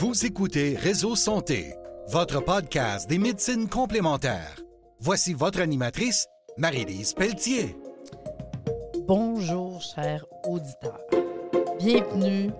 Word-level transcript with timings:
Vous 0.00 0.24
écoutez 0.24 0.76
Réseau 0.76 1.16
Santé, 1.16 1.74
votre 2.06 2.40
podcast 2.40 3.10
des 3.10 3.18
médecines 3.18 3.68
complémentaires. 3.68 4.60
Voici 5.00 5.34
votre 5.34 5.60
animatrice, 5.60 6.28
Marie-Lise 6.56 7.14
Pelletier. 7.14 7.74
Bonjour, 9.08 9.80
chers 9.82 10.24
auditeurs. 10.46 11.00
Bienvenue 11.80 12.52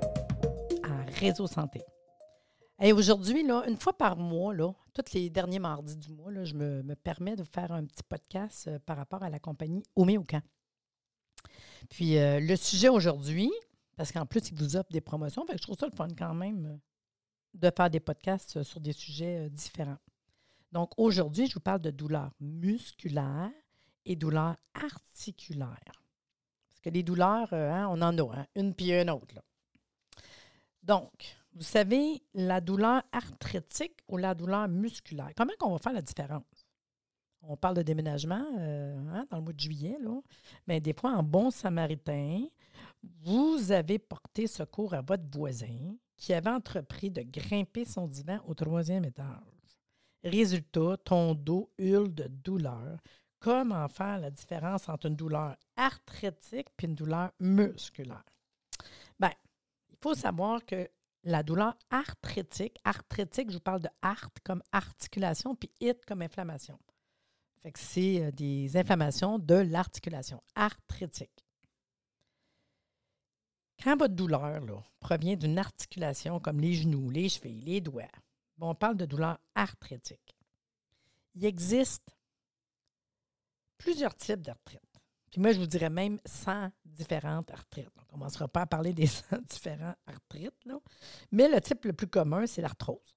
à 0.82 1.20
Réseau 1.20 1.46
Santé. 1.46 1.82
Et 2.82 2.92
aujourd'hui, 2.92 3.42
une 3.42 3.76
fois 3.76 3.96
par 3.96 4.16
mois, 4.16 4.52
tous 4.92 5.14
les 5.14 5.30
derniers 5.30 5.60
mardis 5.60 5.96
du 5.96 6.10
mois, 6.10 6.32
je 6.42 6.54
me, 6.54 6.82
me 6.82 6.96
permets 6.96 7.36
de 7.36 7.44
faire 7.44 7.70
un 7.70 7.84
petit 7.84 8.02
podcast 8.02 8.66
euh, 8.66 8.80
par 8.84 8.96
rapport 8.96 9.22
à 9.22 9.30
la 9.30 9.38
compagnie 9.38 9.84
Oméocan. 9.94 10.42
Puis 11.88 12.18
euh, 12.18 12.40
le 12.40 12.56
sujet 12.56 12.88
aujourd'hui, 12.88 13.52
parce 13.96 14.10
qu'en 14.10 14.26
plus, 14.26 14.50
ils 14.50 14.56
vous 14.56 14.74
offrent 14.74 14.90
des 14.90 15.00
promotions, 15.00 15.46
je 15.48 15.62
trouve 15.62 15.78
ça 15.78 15.86
le 15.86 15.94
fun 15.94 16.08
quand 16.18 16.34
même 16.34 16.66
euh, 16.66 16.87
de 17.54 17.70
faire 17.74 17.90
des 17.90 18.00
podcasts 18.00 18.58
euh, 18.58 18.64
sur 18.64 18.80
des 18.80 18.92
sujets 18.92 19.46
euh, 19.46 19.48
différents. 19.48 19.98
Donc 20.72 20.90
aujourd'hui, 20.96 21.46
je 21.46 21.54
vous 21.54 21.60
parle 21.60 21.80
de 21.80 21.90
douleurs 21.90 22.32
musculaires 22.40 23.50
et 24.04 24.16
douleurs 24.16 24.56
articulaires. 24.74 26.02
Parce 26.68 26.80
que 26.82 26.90
les 26.90 27.02
douleurs, 27.02 27.52
euh, 27.52 27.70
hein, 27.70 27.88
on 27.90 28.00
en 28.02 28.16
a, 28.18 28.38
hein, 28.38 28.46
une 28.54 28.74
puis 28.74 28.92
une 28.92 29.10
autre. 29.10 29.42
Donc, 30.82 31.36
vous 31.54 31.64
savez, 31.64 32.22
la 32.34 32.60
douleur 32.60 33.02
arthritique 33.12 33.98
ou 34.08 34.16
la 34.16 34.34
douleur 34.34 34.68
musculaire, 34.68 35.32
comment 35.36 35.52
qu'on 35.58 35.72
va 35.72 35.78
faire 35.78 35.92
la 35.92 36.02
différence? 36.02 36.66
On 37.42 37.56
parle 37.56 37.76
de 37.76 37.82
déménagement 37.82 38.44
hein, 38.56 39.26
dans 39.30 39.38
le 39.38 39.42
mois 39.42 39.52
de 39.52 39.60
juillet, 39.60 39.96
là. 40.00 40.20
Mais 40.66 40.80
des 40.80 40.92
fois, 40.92 41.12
en 41.12 41.22
bon 41.22 41.50
samaritain, 41.50 42.46
vous 43.02 43.70
avez 43.70 43.98
porté 43.98 44.46
secours 44.46 44.94
à 44.94 45.02
votre 45.02 45.24
voisin 45.30 45.96
qui 46.18 46.34
avait 46.34 46.50
entrepris 46.50 47.10
de 47.10 47.22
grimper 47.22 47.84
son 47.84 48.06
divan 48.06 48.38
au 48.46 48.54
troisième 48.54 49.04
étage. 49.04 49.26
Résultat, 50.24 50.96
ton 51.04 51.34
dos 51.34 51.70
hurle 51.78 52.12
de 52.12 52.26
douleur. 52.26 52.98
Comment 53.38 53.88
faire 53.88 54.18
la 54.18 54.30
différence 54.30 54.88
entre 54.88 55.06
une 55.06 55.14
douleur 55.14 55.56
arthritique 55.76 56.66
et 56.82 56.86
une 56.86 56.96
douleur 56.96 57.30
musculaire? 57.38 58.24
Bien, 59.18 59.32
il 59.90 59.96
faut 60.02 60.14
savoir 60.14 60.64
que 60.66 60.90
la 61.22 61.44
douleur 61.44 61.76
arthritique, 61.90 62.78
arthritique, 62.84 63.50
je 63.50 63.54
vous 63.54 63.62
parle 63.62 63.80
de 63.80 63.88
art 64.02 64.30
comme 64.42 64.62
articulation, 64.72 65.54
puis 65.54 65.70
it 65.80 66.04
comme 66.04 66.22
inflammation. 66.22 66.78
Fait 67.62 67.72
que 67.72 67.78
c'est 67.78 68.22
euh, 68.22 68.30
des 68.30 68.76
inflammations 68.76 69.38
de 69.38 69.54
l'articulation 69.54 70.40
arthritique. 70.54 71.44
Quand 73.82 73.96
votre 73.96 74.14
douleur 74.14 74.60
provient 74.98 75.36
d'une 75.36 75.58
articulation 75.58 76.40
comme 76.40 76.60
les 76.60 76.74
genoux, 76.74 77.10
les 77.10 77.28
chevilles, 77.28 77.60
les 77.60 77.80
doigts, 77.80 78.10
on 78.60 78.74
parle 78.74 78.96
de 78.96 79.06
douleur 79.06 79.38
arthritique. 79.54 80.36
Il 81.34 81.44
existe 81.44 82.16
plusieurs 83.76 84.16
types 84.16 84.42
d'arthrite. 84.42 84.82
Puis 85.30 85.40
moi, 85.40 85.52
je 85.52 85.60
vous 85.60 85.66
dirais 85.66 85.90
même 85.90 86.18
100 86.24 86.70
différentes 86.84 87.50
arthrites. 87.52 87.90
On 87.96 88.00
ne 88.00 88.06
commencera 88.06 88.48
pas 88.48 88.62
à 88.62 88.66
parler 88.66 88.92
des 88.92 89.06
100 89.06 89.42
différents 89.48 89.94
arthrites, 90.06 90.54
mais 91.30 91.48
le 91.48 91.60
type 91.60 91.84
le 91.84 91.92
plus 91.92 92.08
commun, 92.08 92.46
c'est 92.46 92.62
l'arthrose. 92.62 93.14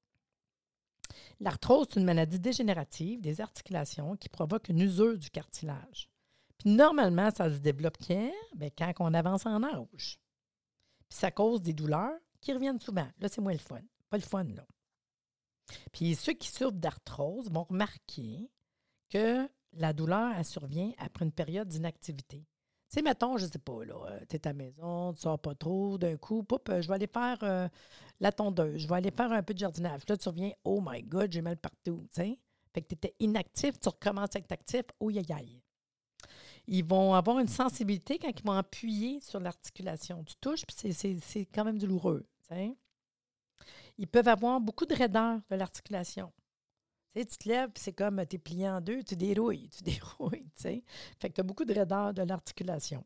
L'arthrose, 1.39 1.87
c'est 1.89 1.99
une 1.99 2.05
maladie 2.05 2.39
dégénérative 2.39 3.19
des 3.19 3.41
articulations 3.41 4.15
qui 4.15 4.29
provoque 4.29 4.69
une 4.69 4.79
usure 4.79 5.17
du 5.17 5.31
cartilage. 5.31 6.09
Puis 6.59 6.69
normalement, 6.69 7.31
ça 7.31 7.49
se 7.49 7.57
développe 7.57 7.97
quand? 8.05 8.31
Bien, 8.55 8.69
quand 8.69 8.93
on 8.99 9.13
avance 9.15 9.47
en 9.47 9.63
âge. 9.63 10.20
Puis 11.11 11.19
ça 11.19 11.29
cause 11.29 11.61
des 11.61 11.73
douleurs 11.73 12.17
qui 12.39 12.53
reviennent 12.53 12.79
souvent. 12.79 13.07
Là, 13.19 13.27
c'est 13.27 13.41
moins 13.41 13.51
le 13.51 13.59
fun. 13.59 13.81
Pas 14.09 14.15
le 14.15 14.23
fun, 14.23 14.45
là. 14.45 14.65
Puis 15.91 16.15
ceux 16.15 16.31
qui 16.31 16.47
souffrent 16.47 16.71
d'arthrose 16.71 17.51
vont 17.51 17.65
remarquer 17.65 18.49
que 19.09 19.45
la 19.73 19.91
douleur, 19.91 20.33
elle 20.37 20.45
survient 20.45 20.93
après 20.97 21.25
une 21.25 21.33
période 21.33 21.67
d'inactivité. 21.67 22.37
Tu 22.37 22.95
sais, 22.95 23.01
mettons, 23.01 23.35
je 23.35 23.45
ne 23.45 23.51
sais 23.51 23.59
pas, 23.59 23.83
là, 23.83 24.19
tu 24.29 24.37
es 24.37 24.47
à 24.47 24.51
la 24.51 24.53
maison, 24.53 25.11
tu 25.11 25.17
ne 25.17 25.21
sors 25.21 25.39
pas 25.39 25.53
trop, 25.53 25.97
d'un 25.97 26.15
coup, 26.15 26.43
pop, 26.43 26.69
euh, 26.69 26.81
je 26.81 26.87
vais 26.87 26.95
aller 26.95 27.07
faire 27.07 27.37
euh, 27.43 27.67
la 28.21 28.31
tondeuse, 28.31 28.81
je 28.81 28.87
vais 28.87 28.95
aller 28.95 29.11
faire 29.11 29.33
un 29.33 29.43
peu 29.43 29.53
de 29.53 29.59
jardinage. 29.59 30.03
Là, 30.07 30.15
tu 30.15 30.29
reviens, 30.29 30.51
oh 30.63 30.81
my 30.81 31.03
God, 31.03 31.29
j'ai 31.29 31.41
mal 31.41 31.57
partout, 31.57 32.05
tu 32.07 32.21
sais. 32.21 32.39
Fait 32.73 32.81
que 32.81 32.87
tu 32.87 32.95
étais 32.95 33.15
inactif, 33.19 33.77
tu 33.81 33.89
recommences 33.89 34.35
à 34.37 34.39
être 34.39 34.51
actif, 34.53 34.83
oh 35.01 35.09
aïe 35.09 35.25
aïe. 35.29 35.61
Ils 36.67 36.85
vont 36.85 37.13
avoir 37.13 37.39
une 37.39 37.47
sensibilité 37.47 38.17
quand 38.19 38.29
ils 38.29 38.45
vont 38.45 38.53
appuyer 38.53 39.19
sur 39.21 39.39
l'articulation. 39.39 40.23
Tu 40.23 40.35
touches, 40.39 40.65
puis 40.65 40.93
c'est- 40.93 41.45
quand 41.53 41.65
même 41.65 41.77
douloureux, 41.79 42.25
tu 42.41 42.55
sais. 42.55 42.75
Ils 43.97 44.07
peuvent 44.07 44.27
avoir 44.27 44.59
beaucoup 44.61 44.85
de 44.85 44.95
raideur 44.95 45.39
de 45.49 45.55
l'articulation. 45.55 46.31
Tu 47.13 47.25
te 47.25 47.49
lèves, 47.49 47.71
c'est 47.75 47.91
comme 47.93 48.25
tu 48.25 48.37
es 48.37 48.39
plié 48.39 48.69
en 48.69 48.79
deux, 48.79 49.03
tu 49.03 49.15
dérouilles, 49.15 49.69
tu 49.69 49.83
dérouilles, 49.83 50.49
tu 50.55 50.61
sais. 50.61 50.83
Fait 51.19 51.29
que 51.29 51.35
tu 51.35 51.41
as 51.41 51.43
beaucoup 51.43 51.65
de 51.65 51.73
raideur 51.73 52.13
de 52.13 52.21
l'articulation. 52.21 53.03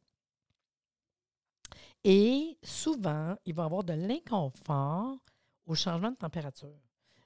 Et 2.03 2.57
souvent, 2.63 3.35
ils 3.45 3.55
vont 3.55 3.63
avoir 3.63 3.83
de 3.83 3.93
l'inconfort 3.93 5.17
au 5.66 5.73
changement 5.73 6.11
de 6.11 6.16
température. 6.17 6.77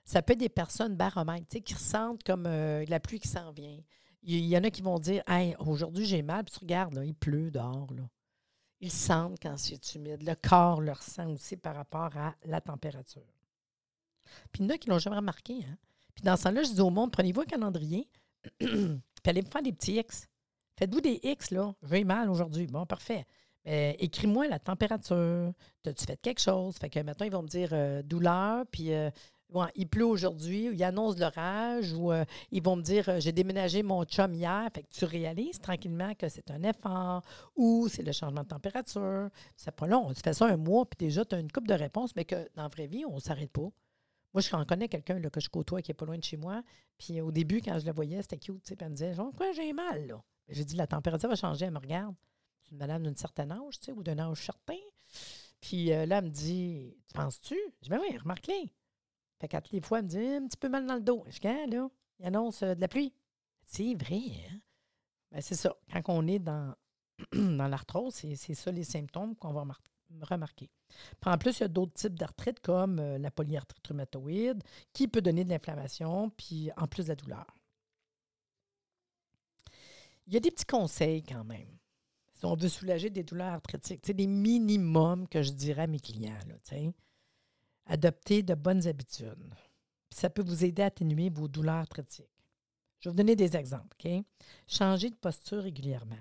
Ça 0.05 0.21
peut 0.21 0.33
être 0.33 0.39
des 0.39 0.49
personnes 0.49 0.95
baromètres, 0.95 1.59
qui 1.63 1.73
ressentent 1.73 2.23
comme 2.23 2.45
euh, 2.47 2.85
la 2.87 2.99
pluie 2.99 3.19
qui 3.19 3.27
s'en 3.27 3.51
vient. 3.51 3.79
Il 4.21 4.45
y, 4.45 4.57
en 4.57 4.63
a 4.63 4.69
qui 4.69 4.81
vont 4.81 4.99
dire 4.99 5.23
Hey, 5.27 5.55
aujourd'hui 5.59 6.05
j'ai 6.05 6.21
mal, 6.21 6.43
puis 6.43 6.53
tu 6.53 6.59
regardes, 6.59 7.01
il 7.05 7.15
pleut 7.15 7.51
dehors. 7.51 7.87
Là. 7.93 8.03
Ils 8.81 8.91
sentent 8.91 9.37
quand 9.41 9.57
c'est 9.57 9.95
humide. 9.95 10.23
Le 10.23 10.35
corps 10.35 10.81
le 10.81 10.91
ressent 10.91 11.29
aussi 11.29 11.57
par 11.57 11.75
rapport 11.75 12.15
à 12.15 12.35
la 12.45 12.61
température. 12.61 13.21
Puis 14.51 14.63
il 14.63 14.65
y 14.65 14.65
en 14.67 14.75
a 14.75 14.77
qui 14.77 14.89
ne 14.89 14.93
l'ont 14.93 14.99
jamais 14.99 15.17
remarqué. 15.17 15.65
Hein? 15.65 15.77
Puis 16.13 16.23
dans 16.23 16.37
ce 16.37 16.43
temps-là, 16.43 16.63
je 16.63 16.73
dis 16.73 16.81
au 16.81 16.89
monde, 16.89 17.11
prenez-vous 17.11 17.41
un 17.41 17.45
calendrier, 17.45 18.09
puis 18.59 19.01
allez 19.25 19.41
faire 19.41 19.61
des 19.61 19.73
petits 19.73 19.97
X. 19.97 20.27
Faites-vous 20.77 21.01
des 21.01 21.19
X, 21.23 21.51
là. 21.51 21.73
J'ai 21.89 22.03
mal 22.03 22.29
aujourd'hui. 22.29 22.67
Bon, 22.67 22.85
parfait. 22.85 23.25
Euh, 23.67 23.93
Écris-moi 23.99 24.47
la 24.47 24.59
température. 24.59 25.51
As-tu 25.85 26.05
fait 26.05 26.17
quelque 26.17 26.39
chose? 26.39 26.77
Fait 26.77 26.89
que 26.89 26.99
maintenant, 26.99 27.25
ils 27.25 27.31
vont 27.31 27.43
me 27.43 27.47
dire 27.47 27.69
euh, 27.73 28.01
douleur, 28.01 28.65
puis 28.71 28.93
euh, 28.93 29.09
il 29.75 29.87
pleut 29.87 30.05
aujourd'hui, 30.05 30.69
ou 30.69 30.73
il 30.73 30.83
annonce 30.83 31.17
l'orage, 31.17 31.93
ou 31.93 32.11
euh, 32.11 32.23
ils 32.51 32.61
vont 32.61 32.75
me 32.75 32.81
dire 32.81 33.09
euh, 33.09 33.19
j'ai 33.19 33.31
déménagé 33.31 33.83
mon 33.83 34.03
chum 34.05 34.33
hier. 34.33 34.69
Fait 34.73 34.83
que 34.83 34.89
tu 34.89 35.05
réalises 35.05 35.59
tranquillement 35.59 36.13
que 36.15 36.29
c'est 36.29 36.51
un 36.51 36.61
effort, 36.63 37.23
ou 37.55 37.87
c'est 37.89 38.03
le 38.03 38.11
changement 38.11 38.43
de 38.43 38.47
température. 38.47 39.29
C'est 39.55 39.75
pas 39.75 39.87
long. 39.87 40.13
Tu 40.13 40.21
fais 40.21 40.33
ça 40.33 40.45
un 40.45 40.57
mois, 40.57 40.85
puis 40.85 41.07
déjà, 41.07 41.25
tu 41.25 41.35
as 41.35 41.39
une 41.39 41.51
coupe 41.51 41.67
de 41.67 41.73
réponses, 41.73 42.15
mais 42.15 42.25
que 42.25 42.35
dans 42.55 42.63
la 42.63 42.67
vraie 42.67 42.87
vie, 42.87 43.05
on 43.05 43.15
ne 43.15 43.19
s'arrête 43.19 43.51
pas. 43.51 43.69
Moi, 44.33 44.41
je 44.41 44.63
connais 44.65 44.87
quelqu'un 44.87 45.19
que 45.21 45.39
je 45.39 45.49
côtoie 45.49 45.81
qui 45.81 45.91
est 45.91 45.95
pas 45.95 46.05
loin 46.05 46.17
de 46.17 46.23
chez 46.23 46.37
moi. 46.37 46.61
Puis 46.97 47.19
au 47.19 47.31
début, 47.31 47.61
quand 47.61 47.79
je 47.79 47.85
la 47.85 47.91
voyais, 47.91 48.21
c'était 48.21 48.37
cute. 48.37 48.63
Puis 48.63 48.75
elle 48.79 48.89
me 48.89 48.93
disait 48.93 49.13
Genre, 49.13 49.31
Quoi, 49.35 49.51
j'ai 49.53 49.73
mal, 49.73 50.05
là? 50.07 50.21
J'ai 50.49 50.65
dit 50.65 50.75
La 50.75 50.87
température 50.87 51.29
va 51.29 51.35
changer. 51.35 51.65
Elle 51.65 51.73
me 51.73 51.79
regarde. 51.79 52.15
C'est 52.63 52.71
une 52.71 52.77
madame 52.77 53.03
d'un 53.03 53.15
certain 53.15 53.49
âge, 53.49 53.79
tu 53.79 53.85
sais, 53.85 53.91
ou 53.91 54.03
d'un 54.03 54.19
âge 54.19 54.45
certain. 54.45 54.77
Puis 55.61 55.91
euh, 55.91 56.05
là, 56.05 56.19
elle 56.19 56.25
me 56.25 56.29
dit 56.29 56.95
Tu 57.07 57.13
penses-tu 57.13 57.55
Je 57.55 57.83
dis 57.83 57.89
Ben 57.89 57.99
oui, 57.99 58.15
remarque-les. 58.17 58.71
Fait 59.39 59.47
qu'à 59.47 59.61
toutes 59.61 59.73
les 59.73 59.81
fois, 59.81 59.99
elle 59.99 60.05
me 60.05 60.09
dit 60.09 60.17
Un 60.17 60.47
petit 60.47 60.57
peu 60.57 60.69
mal 60.69 60.85
dans 60.85 60.95
le 60.95 61.01
dos. 61.01 61.23
Je 61.29 61.39
dis 61.39 61.47
Ah, 61.47 61.65
là, 61.67 61.89
il 62.19 62.25
annonce 62.25 62.63
euh, 62.63 62.75
de 62.75 62.81
la 62.81 62.87
pluie. 62.87 63.13
C'est 63.65 63.93
vrai, 63.95 64.21
hein? 64.49 64.59
Ben, 65.31 65.41
c'est 65.41 65.55
ça. 65.55 65.75
Quand 65.91 66.01
on 66.07 66.27
est 66.27 66.39
dans, 66.39 66.75
dans 67.33 67.67
l'arthrose, 67.67 68.13
c'est 68.15 68.35
ça 68.53 68.71
les 68.71 68.83
symptômes 68.83 69.35
qu'on 69.35 69.53
va 69.53 69.63
mar- 69.65 69.81
remarquer. 70.21 70.69
Puis 71.21 71.31
en 71.31 71.37
plus, 71.37 71.59
il 71.59 71.61
y 71.61 71.65
a 71.65 71.67
d'autres 71.67 71.93
types 71.93 72.15
d'arthrite 72.17 72.59
comme 72.61 72.99
euh, 72.99 73.17
la 73.19 73.29
polyarthrite 73.29 73.85
rhumatoïde 73.87 74.63
qui 74.91 75.07
peut 75.07 75.21
donner 75.21 75.43
de 75.43 75.49
l'inflammation, 75.49 76.31
puis 76.31 76.71
en 76.77 76.87
plus 76.87 77.03
de 77.03 77.09
la 77.09 77.15
douleur. 77.15 77.45
Il 80.27 80.33
y 80.33 80.37
a 80.37 80.39
des 80.39 80.51
petits 80.51 80.65
conseils 80.65 81.23
quand 81.23 81.43
même. 81.43 81.77
Si 82.33 82.45
on 82.45 82.55
veut 82.55 82.69
soulager 82.69 83.09
des 83.09 83.23
douleurs 83.23 83.53
arthritiques, 83.53 84.01
c'est 84.05 84.13
des 84.13 84.27
minimums 84.27 85.27
que 85.27 85.41
je 85.41 85.51
dirais 85.51 85.83
à 85.83 85.87
mes 85.87 85.99
clients. 85.99 86.37
Là, 86.47 86.55
Adopter 87.89 88.41
de 88.41 88.53
bonnes 88.53 88.87
habitudes. 88.87 89.53
Ça 90.09 90.29
peut 90.29 90.43
vous 90.43 90.63
aider 90.63 90.81
à 90.81 90.85
atténuer 90.85 91.29
vos 91.29 91.49
douleurs 91.49 91.75
arthritiques. 91.75 92.29
Je 92.99 93.09
vais 93.09 93.11
vous 93.11 93.17
donner 93.17 93.35
des 93.35 93.57
exemples. 93.57 93.97
OK? 93.99 94.23
Changer 94.67 95.09
de 95.09 95.15
posture 95.15 95.63
régulièrement 95.63 96.15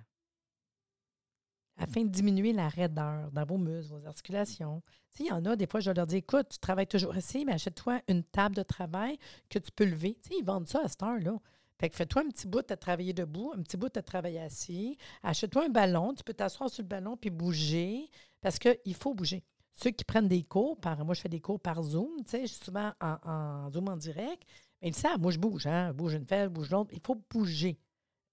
afin 1.79 2.03
de 2.03 2.09
diminuer 2.09 2.53
la 2.53 2.69
raideur 2.69 3.31
dans 3.31 3.45
vos 3.45 3.57
muscles, 3.57 3.95
vos 3.95 4.07
articulations. 4.07 4.83
Tu 5.13 5.19
sais, 5.19 5.25
il 5.25 5.27
y 5.29 5.33
en 5.33 5.45
a, 5.45 5.57
des 5.57 5.67
fois, 5.67 5.81
je 5.81 5.91
leur 5.91 6.07
dis 6.07 6.17
écoute, 6.17 6.49
tu 6.51 6.59
travailles 6.59 6.89
toujours 6.89 7.15
assis, 7.15 7.45
mais 7.45 7.53
achète-toi 7.53 8.03
une 8.09 8.25
table 8.25 8.57
de 8.57 8.63
travail 8.63 9.17
que 9.49 9.59
tu 9.59 9.71
peux 9.71 9.85
lever. 9.85 10.19
Ils 10.37 10.45
vendent 10.45 10.67
ça 10.67 10.83
à 10.85 10.89
cette 10.89 11.03
heure-là. 11.03 11.39
Fait 11.81 11.89
que 11.89 11.97
fais-toi 11.97 12.23
un 12.23 12.29
petit 12.29 12.49
bout 12.49 12.69
à 12.71 12.77
travailler 12.77 13.13
debout, 13.13 13.53
un 13.57 13.63
petit 13.63 13.77
bout 13.77 13.97
à 13.97 14.03
travailler 14.03 14.41
assis. 14.41 14.99
Achète-toi 15.23 15.67
un 15.67 15.69
ballon, 15.69 16.13
tu 16.13 16.25
peux 16.25 16.35
t'asseoir 16.35 16.69
sur 16.69 16.83
le 16.83 16.89
ballon 16.89 17.17
puis 17.17 17.31
bouger 17.31 18.11
parce 18.41 18.59
qu'il 18.59 18.95
faut 18.95 19.15
bouger. 19.15 19.45
Ceux 19.81 19.91
qui 19.93 20.03
prennent 20.03 20.27
des 20.27 20.43
cours, 20.43 20.77
par, 20.77 21.05
moi 21.05 21.15
je 21.15 21.21
fais 21.21 21.29
des 21.29 21.41
cours 21.41 21.61
par 21.61 21.81
Zoom, 21.83 22.11
tu 22.25 22.31
sais, 22.31 22.43
je 22.43 22.53
suis 22.53 22.65
souvent 22.65 22.93
en, 23.01 23.71
Zoom 23.71 23.89
en 23.89 23.97
direct, 23.97 24.43
mais 24.83 24.89
ils 24.89 24.95
savent, 24.95 25.21
moi 25.21 25.31
je 25.31 25.39
bouge, 25.39 25.69
hein, 25.69 25.93
bouge 25.93 26.15
une 26.15 26.27
fesse, 26.27 26.49
bouge 26.49 26.71
l'autre. 26.71 26.91
Il 26.93 27.01
faut 27.01 27.15
bouger. 27.31 27.79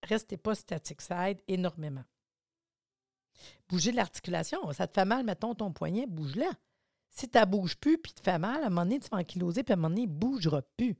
Restez 0.01 0.37
pas 0.37 0.55
statique, 0.55 1.01
ça 1.01 1.29
aide 1.29 1.41
énormément. 1.47 2.03
Bouger 3.69 3.91
l'articulation, 3.91 4.71
ça 4.71 4.87
te 4.87 4.93
fait 4.95 5.05
mal, 5.05 5.23
mettons 5.23 5.53
ton 5.53 5.71
poignet, 5.71 6.07
bouge-la. 6.07 6.51
Si 7.11 7.29
tu 7.29 7.37
ne 7.37 7.45
bouges 7.45 7.77
plus 7.77 7.99
puis 7.99 8.11
tu 8.11 8.21
te 8.21 8.23
fais 8.23 8.39
mal, 8.39 8.63
à 8.63 8.65
un 8.65 8.69
moment 8.69 8.81
donné, 8.81 8.99
tu 8.99 9.09
vas 9.09 9.17
ankyloser, 9.17 9.61
puis 9.61 9.73
à 9.73 9.75
un 9.75 9.77
moment 9.77 9.89
donné, 9.89 10.01
il 10.01 10.09
ne 10.09 10.15
bougera 10.15 10.63
plus. 10.77 10.97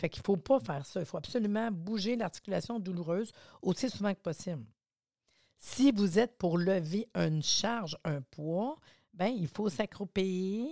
Fait 0.00 0.08
qu'il 0.08 0.20
ne 0.20 0.26
faut 0.26 0.36
pas 0.36 0.60
faire 0.60 0.86
ça. 0.86 1.00
Il 1.00 1.06
faut 1.06 1.16
absolument 1.16 1.72
bouger 1.72 2.14
l'articulation 2.14 2.78
douloureuse 2.78 3.32
aussi 3.62 3.90
souvent 3.90 4.14
que 4.14 4.20
possible. 4.20 4.64
Si 5.58 5.90
vous 5.90 6.20
êtes 6.20 6.38
pour 6.38 6.56
lever 6.56 7.08
une 7.14 7.42
charge, 7.42 7.98
un 8.04 8.20
poids, 8.20 8.78
ben 9.16 9.28
il 9.28 9.48
faut 9.48 9.68
s'accroupir 9.68 10.68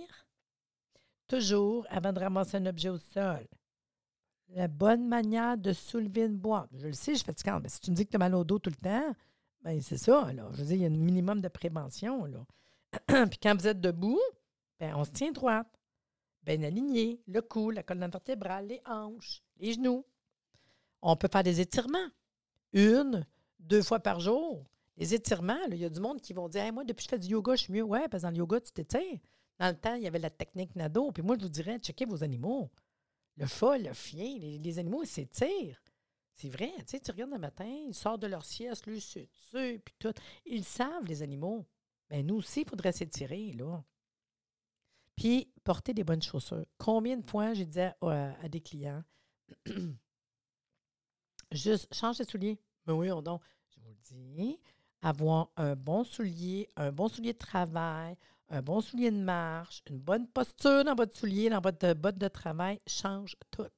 toujours 1.27 1.85
avant 1.89 2.13
de 2.13 2.19
ramasser 2.19 2.57
un 2.57 2.65
objet 2.67 2.89
au 2.89 2.97
sol. 2.97 3.45
La 4.49 4.67
bonne 4.67 5.07
manière 5.07 5.57
de 5.57 5.73
soulever 5.73 6.25
une 6.25 6.37
boîte. 6.37 6.69
Je 6.73 6.87
le 6.87 6.93
sais, 6.93 7.15
je 7.15 7.19
fais 7.19 7.31
fatigante, 7.31 7.63
mais 7.63 7.69
si 7.69 7.79
tu 7.79 7.89
me 7.91 7.95
dis 7.95 8.05
que 8.05 8.11
tu 8.11 8.15
as 8.15 8.19
mal 8.19 8.35
au 8.35 8.43
dos 8.43 8.59
tout 8.59 8.69
le 8.69 8.75
temps, 8.75 9.15
ben 9.61 9.81
c'est 9.81 9.97
ça. 9.97 10.31
Là. 10.31 10.47
Je 10.51 10.57
veux 10.57 10.65
dire, 10.65 10.75
il 10.75 10.81
y 10.81 10.85
a 10.85 10.87
un 10.87 10.91
minimum 10.91 11.41
de 11.41 11.47
prévention. 11.47 12.25
Là. 12.25 12.45
Puis 13.27 13.39
quand 13.41 13.59
vous 13.59 13.67
êtes 13.67 13.81
debout, 13.81 14.21
ben, 14.79 14.93
on 14.95 15.03
se 15.03 15.11
tient 15.11 15.31
droite, 15.31 15.67
bien 16.43 16.61
aligné, 16.61 17.19
le 17.27 17.41
cou, 17.41 17.71
la 17.71 17.81
colonne 17.81 18.11
vertébrale, 18.11 18.67
les 18.67 18.81
hanches, 18.85 19.41
les 19.57 19.73
genoux. 19.73 20.05
On 21.01 21.15
peut 21.15 21.29
faire 21.31 21.43
des 21.43 21.59
étirements. 21.59 22.09
Une, 22.73 23.25
deux 23.59 23.81
fois 23.81 23.99
par 23.99 24.19
jour. 24.19 24.65
Les 24.97 25.13
étirements, 25.13 25.61
il 25.69 25.77
y 25.77 25.85
a 25.85 25.89
du 25.89 25.99
monde 25.99 26.21
qui 26.21 26.33
vont 26.33 26.47
dire 26.47 26.71
Moi, 26.71 26.83
depuis 26.83 27.05
que 27.05 27.11
je 27.11 27.15
fais 27.15 27.19
du 27.19 27.27
yoga, 27.27 27.55
je 27.55 27.63
suis 27.63 27.73
mieux. 27.73 27.83
Ouais, 27.83 28.07
parce 28.07 28.23
que 28.23 28.27
dans 28.27 28.31
le 28.31 28.37
yoga, 28.37 28.61
tu 28.61 28.71
t'étires. 28.71 29.19
Dans 29.59 29.67
le 29.67 29.77
temps, 29.77 29.95
il 29.95 30.03
y 30.03 30.07
avait 30.07 30.19
la 30.19 30.29
technique 30.29 30.75
Nado. 30.75 31.11
Puis 31.11 31.23
moi, 31.23 31.35
je 31.37 31.43
vous 31.43 31.49
dirais 31.49 31.77
checkez 31.79 32.05
vos 32.05 32.23
animaux. 32.23 32.71
Le 33.37 33.45
chat, 33.47 33.77
le 33.77 33.93
chien, 33.93 34.37
les, 34.39 34.79
animaux, 34.79 35.03
ils 35.03 35.07
s'étirent. 35.07 35.81
C'est 36.35 36.49
vrai. 36.49 36.71
Tu 36.79 36.83
sais, 36.87 36.99
tu 36.99 37.11
regardes 37.11 37.31
le 37.31 37.37
matin, 37.37 37.65
ils 37.65 37.93
sortent 37.93 38.21
de 38.21 38.27
leur 38.27 38.45
sieste, 38.45 38.85
le 38.85 38.95
dessus, 38.95 39.27
puis 39.51 39.95
tout. 39.99 40.13
Ils 40.45 40.63
savent, 40.63 41.05
les 41.05 41.21
animaux. 41.21 41.65
Bien, 42.09 42.23
nous 42.23 42.35
aussi, 42.35 42.61
il 42.61 42.69
faudrait 42.69 42.91
s'étirer, 42.91 43.51
là. 43.53 43.83
Puis, 45.15 45.51
porter 45.63 45.93
des 45.93 46.03
bonnes 46.03 46.21
chaussures. 46.21 46.65
Combien 46.77 47.17
de 47.17 47.29
fois 47.29 47.53
j'ai 47.53 47.65
dit 47.65 47.79
à, 47.79 47.95
à 48.01 48.49
des 48.49 48.61
clients, 48.61 49.03
juste 51.51 51.93
change 51.93 52.17
de 52.17 52.23
souliers. 52.25 52.59
Mais 52.85 52.93
ben 52.93 52.99
oui, 52.99 53.11
on 53.11 53.21
donc, 53.21 53.41
je 53.69 53.79
vous 53.79 53.87
le 53.87 53.95
dis, 54.03 54.59
avoir 55.05 55.51
un 55.55 55.75
bon 55.75 56.03
soulier, 56.03 56.67
un 56.75 56.91
bon 56.91 57.07
soulier 57.07 57.33
de 57.33 57.37
travail, 57.37 58.17
un 58.49 58.63
bon 58.63 58.81
soulier 58.81 59.11
de 59.11 59.17
marche, 59.17 59.83
une 59.87 59.99
bonne 59.99 60.27
posture 60.27 60.83
dans 60.83 60.95
votre 60.95 61.15
soulier, 61.15 61.49
dans 61.49 61.61
votre 61.61 61.93
botte 61.93 62.17
de 62.17 62.27
travail, 62.27 62.81
change 62.87 63.35
tout. 63.51 63.69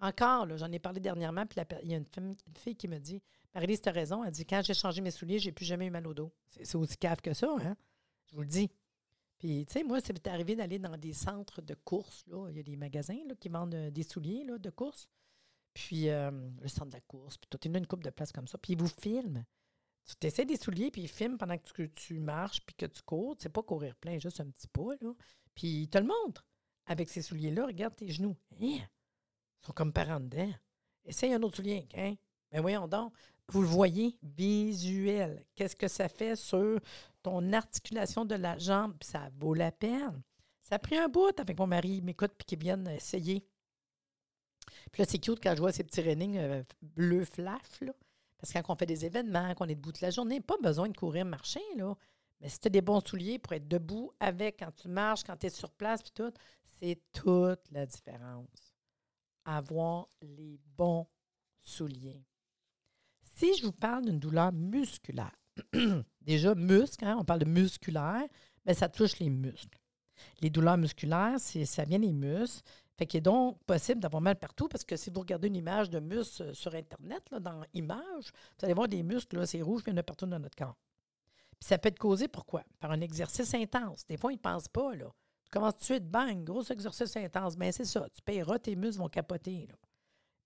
Encore, 0.00 0.46
j'en 0.58 0.70
ai 0.70 0.78
parlé 0.78 1.00
dernièrement, 1.00 1.46
puis 1.46 1.60
il 1.82 1.90
y 1.90 1.94
a 1.94 1.96
une 1.96 2.36
fille, 2.58 2.76
qui 2.76 2.88
me 2.88 2.98
dit 2.98 3.22
Marie-Lise, 3.54 3.80
tu 3.80 3.88
as 3.88 3.92
raison. 3.92 4.22
Elle 4.22 4.32
dit 4.32 4.44
Quand 4.44 4.60
j'ai 4.62 4.74
changé 4.74 5.00
mes 5.00 5.10
souliers, 5.10 5.38
j'ai 5.38 5.50
plus 5.50 5.64
jamais 5.64 5.86
eu 5.86 5.90
mal 5.90 6.06
au 6.06 6.12
dos. 6.12 6.30
C'est 6.50 6.76
aussi 6.76 6.96
cave 6.98 7.22
que 7.22 7.32
ça, 7.32 7.54
hein? 7.62 7.76
Je 8.26 8.36
vous 8.36 8.42
le 8.42 8.48
dis. 8.48 8.70
Puis, 9.38 9.64
tu 9.64 9.72
sais, 9.72 9.82
moi, 9.82 10.00
c'est 10.02 10.26
arrivé 10.26 10.56
d'aller 10.56 10.78
dans 10.78 10.96
des 10.98 11.14
centres 11.14 11.62
de 11.62 11.74
course. 11.74 12.24
Là. 12.26 12.48
Il 12.50 12.56
y 12.56 12.60
a 12.60 12.62
des 12.62 12.76
magasins 12.76 13.18
là, 13.26 13.34
qui 13.34 13.48
vendent 13.48 13.74
euh, 13.74 13.90
des 13.90 14.02
souliers 14.02 14.44
là, 14.44 14.58
de 14.58 14.68
course. 14.68 15.08
Puis, 15.72 16.10
euh, 16.10 16.30
le 16.60 16.68
centre 16.68 16.88
de 16.88 16.92
la 16.92 17.00
course. 17.00 17.38
Puis, 17.38 17.48
tu 17.58 17.68
as 17.68 17.78
une 17.78 17.86
coupe 17.86 18.04
de 18.04 18.10
place 18.10 18.32
comme 18.32 18.46
ça. 18.46 18.58
Puis, 18.58 18.74
ils 18.74 18.78
vous 18.78 18.88
filment. 18.88 19.44
Tu 20.06 20.16
t'essaies 20.16 20.44
des 20.44 20.56
souliers, 20.56 20.90
puis 20.90 21.02
ils 21.02 21.08
filment 21.08 21.38
pendant 21.38 21.56
que 21.56 21.82
tu, 21.84 22.18
marches, 22.18 22.60
puis 22.66 22.74
que 22.74 22.86
tu 22.86 23.02
cours. 23.02 23.36
C'est 23.38 23.48
pas 23.48 23.62
courir 23.62 23.94
plein, 23.96 24.18
juste 24.18 24.40
un 24.40 24.50
petit 24.50 24.68
pas, 24.68 24.94
là. 25.00 25.12
Puis 25.54 25.82
ils 25.82 25.88
te 25.88 25.98
le 25.98 26.06
montrent. 26.06 26.46
Avec 26.86 27.08
ces 27.08 27.22
souliers-là, 27.22 27.66
regarde 27.66 27.94
tes 27.94 28.08
genoux. 28.08 28.36
Hein? 28.60 28.78
Ils 29.62 29.66
sont 29.66 29.72
comme 29.72 29.92
par 29.92 30.08
en 30.08 30.20
dedans. 30.20 30.52
Essaye 31.04 31.32
un 31.32 31.42
autre 31.42 31.56
soulier, 31.56 31.88
hein? 31.94 32.14
Mais 32.52 32.60
voyons 32.60 32.88
donc. 32.88 33.12
Vous 33.48 33.62
le 33.62 33.68
voyez, 33.68 34.16
visuel. 34.22 35.44
Qu'est-ce 35.54 35.76
que 35.76 35.88
ça 35.88 36.08
fait 36.08 36.36
sur 36.36 36.80
ton 37.22 37.52
articulation 37.52 38.24
de 38.24 38.34
la 38.34 38.58
jambe? 38.58 38.96
Ça 39.02 39.28
vaut 39.38 39.54
la 39.54 39.72
peine. 39.72 40.22
Ça 40.62 40.76
a 40.76 40.78
pris 40.78 40.96
un 40.96 41.08
bout 41.08 41.38
avec 41.38 41.58
mon 41.58 41.66
mari, 41.66 41.96
il 41.96 42.04
m'écoute, 42.04 42.32
puis 42.38 42.46
qu'il 42.46 42.58
vienne 42.58 42.86
essayer. 42.88 43.44
Puis 44.92 45.02
là, 45.02 45.06
c'est 45.08 45.18
cute 45.18 45.40
quand 45.42 45.54
je 45.54 45.60
vois 45.60 45.72
ces 45.72 45.84
petits 45.84 46.00
runnings 46.00 46.38
euh, 46.38 46.62
bleu 46.80 47.24
flash, 47.24 47.80
là. 47.80 47.92
Parce 48.40 48.52
que 48.52 48.58
quand 48.58 48.72
on 48.72 48.76
fait 48.76 48.86
des 48.86 49.04
événements, 49.04 49.54
qu'on 49.54 49.66
est 49.66 49.74
debout 49.74 49.92
toute 49.92 50.00
la 50.00 50.10
journée, 50.10 50.40
pas 50.40 50.56
besoin 50.62 50.88
de 50.88 50.96
courir, 50.96 51.24
marcher, 51.24 51.60
là. 51.76 51.94
Mais 52.40 52.48
si 52.48 52.58
tu 52.58 52.68
as 52.68 52.70
des 52.70 52.80
bons 52.80 53.00
souliers 53.00 53.38
pour 53.38 53.52
être 53.52 53.68
debout 53.68 54.12
avec, 54.18 54.60
quand 54.60 54.72
tu 54.74 54.88
marches, 54.88 55.24
quand 55.24 55.36
tu 55.36 55.46
es 55.46 55.50
sur 55.50 55.70
place, 55.70 56.00
puis 56.02 56.12
tout, 56.14 56.32
c'est 56.64 56.98
toute 57.12 57.60
la 57.70 57.84
différence. 57.84 58.74
Avoir 59.44 60.08
les 60.22 60.58
bons 60.76 61.06
souliers. 61.60 62.24
Si 63.36 63.54
je 63.56 63.66
vous 63.66 63.72
parle 63.72 64.06
d'une 64.06 64.18
douleur 64.18 64.52
musculaire, 64.52 65.36
déjà, 66.22 66.54
muscle, 66.54 67.04
hein, 67.04 67.16
on 67.18 67.24
parle 67.24 67.40
de 67.40 67.50
musculaire, 67.50 68.24
mais 68.64 68.72
ça 68.72 68.88
touche 68.88 69.18
les 69.18 69.30
muscles. 69.30 69.78
Les 70.40 70.50
douleurs 70.50 70.78
musculaires, 70.78 71.38
ça 71.38 71.84
vient 71.84 71.98
des 71.98 72.12
muscles. 72.12 72.62
Fait 73.00 73.06
qu'il 73.06 73.16
est 73.16 73.22
donc 73.22 73.58
possible 73.64 73.98
d'avoir 73.98 74.20
mal 74.20 74.36
partout 74.36 74.68
parce 74.68 74.84
que 74.84 74.94
si 74.94 75.08
vous 75.08 75.20
regardez 75.20 75.48
une 75.48 75.56
image 75.56 75.88
de 75.88 76.00
muscle 76.00 76.42
euh, 76.42 76.52
sur 76.52 76.74
Internet, 76.74 77.22
dans 77.40 77.62
Images, 77.72 78.30
vous 78.58 78.64
allez 78.66 78.74
voir 78.74 78.88
des 78.88 79.02
muscles, 79.02 79.46
c'est 79.46 79.62
rouge, 79.62 79.80
il 79.86 79.92
y 79.92 79.94
en 79.94 79.96
a 79.96 80.02
partout 80.02 80.26
dans 80.26 80.38
notre 80.38 80.54
corps. 80.54 80.76
Puis 81.58 81.66
ça 81.66 81.78
peut 81.78 81.88
être 81.88 81.98
causé 81.98 82.28
pourquoi? 82.28 82.62
Par 82.78 82.90
un 82.90 83.00
exercice 83.00 83.54
intense. 83.54 84.06
Des 84.06 84.18
fois, 84.18 84.32
ils 84.32 84.36
ne 84.36 84.40
pensent 84.42 84.68
pas, 84.68 84.94
là. 84.94 85.06
Tu 85.44 85.50
commences 85.50 85.76
tout 85.76 85.80
de 85.80 85.84
suite, 85.84 86.10
bang, 86.10 86.44
gros 86.44 86.62
exercice 86.62 87.16
intense. 87.16 87.56
Bien, 87.56 87.72
c'est 87.72 87.86
ça. 87.86 88.06
Tu 88.12 88.20
payeras, 88.20 88.58
tes 88.58 88.76
muscles 88.76 88.98
vont 88.98 89.08
capoter, 89.08 89.66
là. 89.66 89.76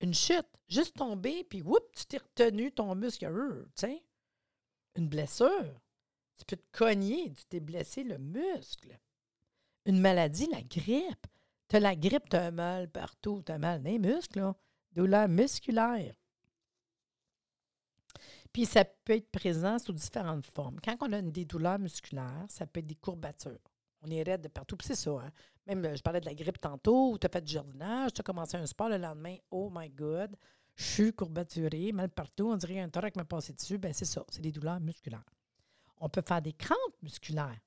Une 0.00 0.14
chute, 0.14 0.46
juste 0.68 0.94
tomber, 0.94 1.42
puis 1.42 1.60
whoop, 1.60 1.90
tu 1.96 2.06
t'es 2.06 2.18
retenu 2.18 2.70
ton 2.70 2.94
muscle, 2.94 3.26
tu 3.26 3.80
sais. 3.80 4.04
Une 4.94 5.08
blessure, 5.08 5.80
tu 6.36 6.44
peux 6.46 6.56
te 6.56 6.70
cogner, 6.70 7.32
tu 7.32 7.46
t'es 7.46 7.58
blessé 7.58 8.04
le 8.04 8.18
muscle. 8.18 8.96
Une 9.86 9.98
maladie, 9.98 10.46
la 10.52 10.62
grippe, 10.62 11.26
tu 11.74 11.80
la 11.80 11.96
grippe, 11.96 12.28
tu 12.28 12.36
as 12.36 12.50
mal 12.50 12.88
partout, 12.88 13.42
tu 13.44 13.52
as 13.52 13.58
mal 13.58 13.82
dans 13.82 13.90
les 13.90 13.98
muscles, 13.98 14.38
là. 14.38 14.54
douleur 14.92 15.28
musculaire. 15.28 16.14
Puis 18.52 18.66
ça 18.66 18.84
peut 18.84 19.14
être 19.14 19.30
présent 19.32 19.80
sous 19.80 19.92
différentes 19.92 20.46
formes. 20.46 20.78
Quand 20.84 20.96
on 21.00 21.12
a 21.12 21.20
des 21.20 21.44
douleurs 21.44 21.80
musculaires, 21.80 22.46
ça 22.48 22.66
peut 22.66 22.78
être 22.78 22.86
des 22.86 22.94
courbatures. 22.94 23.58
On 24.02 24.10
est 24.10 24.22
raide 24.22 24.42
de 24.42 24.48
partout. 24.48 24.76
Puis 24.76 24.86
c'est 24.86 24.94
ça. 24.94 25.10
Hein. 25.10 25.30
Même, 25.66 25.84
euh, 25.84 25.96
je 25.96 26.02
parlais 26.02 26.20
de 26.20 26.26
la 26.26 26.34
grippe 26.34 26.60
tantôt, 26.60 27.18
tu 27.18 27.26
as 27.26 27.30
fait 27.30 27.40
du 27.40 27.52
jardinage, 27.52 28.12
tu 28.12 28.20
as 28.20 28.22
commencé 28.22 28.56
un 28.56 28.66
sport 28.66 28.88
le 28.88 28.98
lendemain. 28.98 29.36
Oh 29.50 29.70
my 29.74 29.90
God, 29.90 30.36
je 30.76 30.84
suis 30.84 31.12
courbaturé, 31.12 31.90
mal 31.90 32.10
partout. 32.10 32.50
On 32.52 32.56
dirait 32.56 32.78
un 32.78 32.88
thorax 32.88 33.16
m'a 33.16 33.24
passé 33.24 33.52
dessus. 33.52 33.78
Ben 33.78 33.92
c'est 33.92 34.04
ça, 34.04 34.24
c'est 34.28 34.42
des 34.42 34.52
douleurs 34.52 34.78
musculaires. 34.78 35.24
On 35.96 36.08
peut 36.08 36.22
faire 36.24 36.42
des 36.42 36.52
crampes 36.52 37.02
musculaires. 37.02 37.58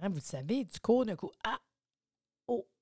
Hein, 0.00 0.08
vous 0.10 0.16
le 0.16 0.20
savez, 0.20 0.64
du 0.64 0.80
cours 0.80 1.06
d'un 1.06 1.16
coup. 1.16 1.30
Ah, 1.44 1.58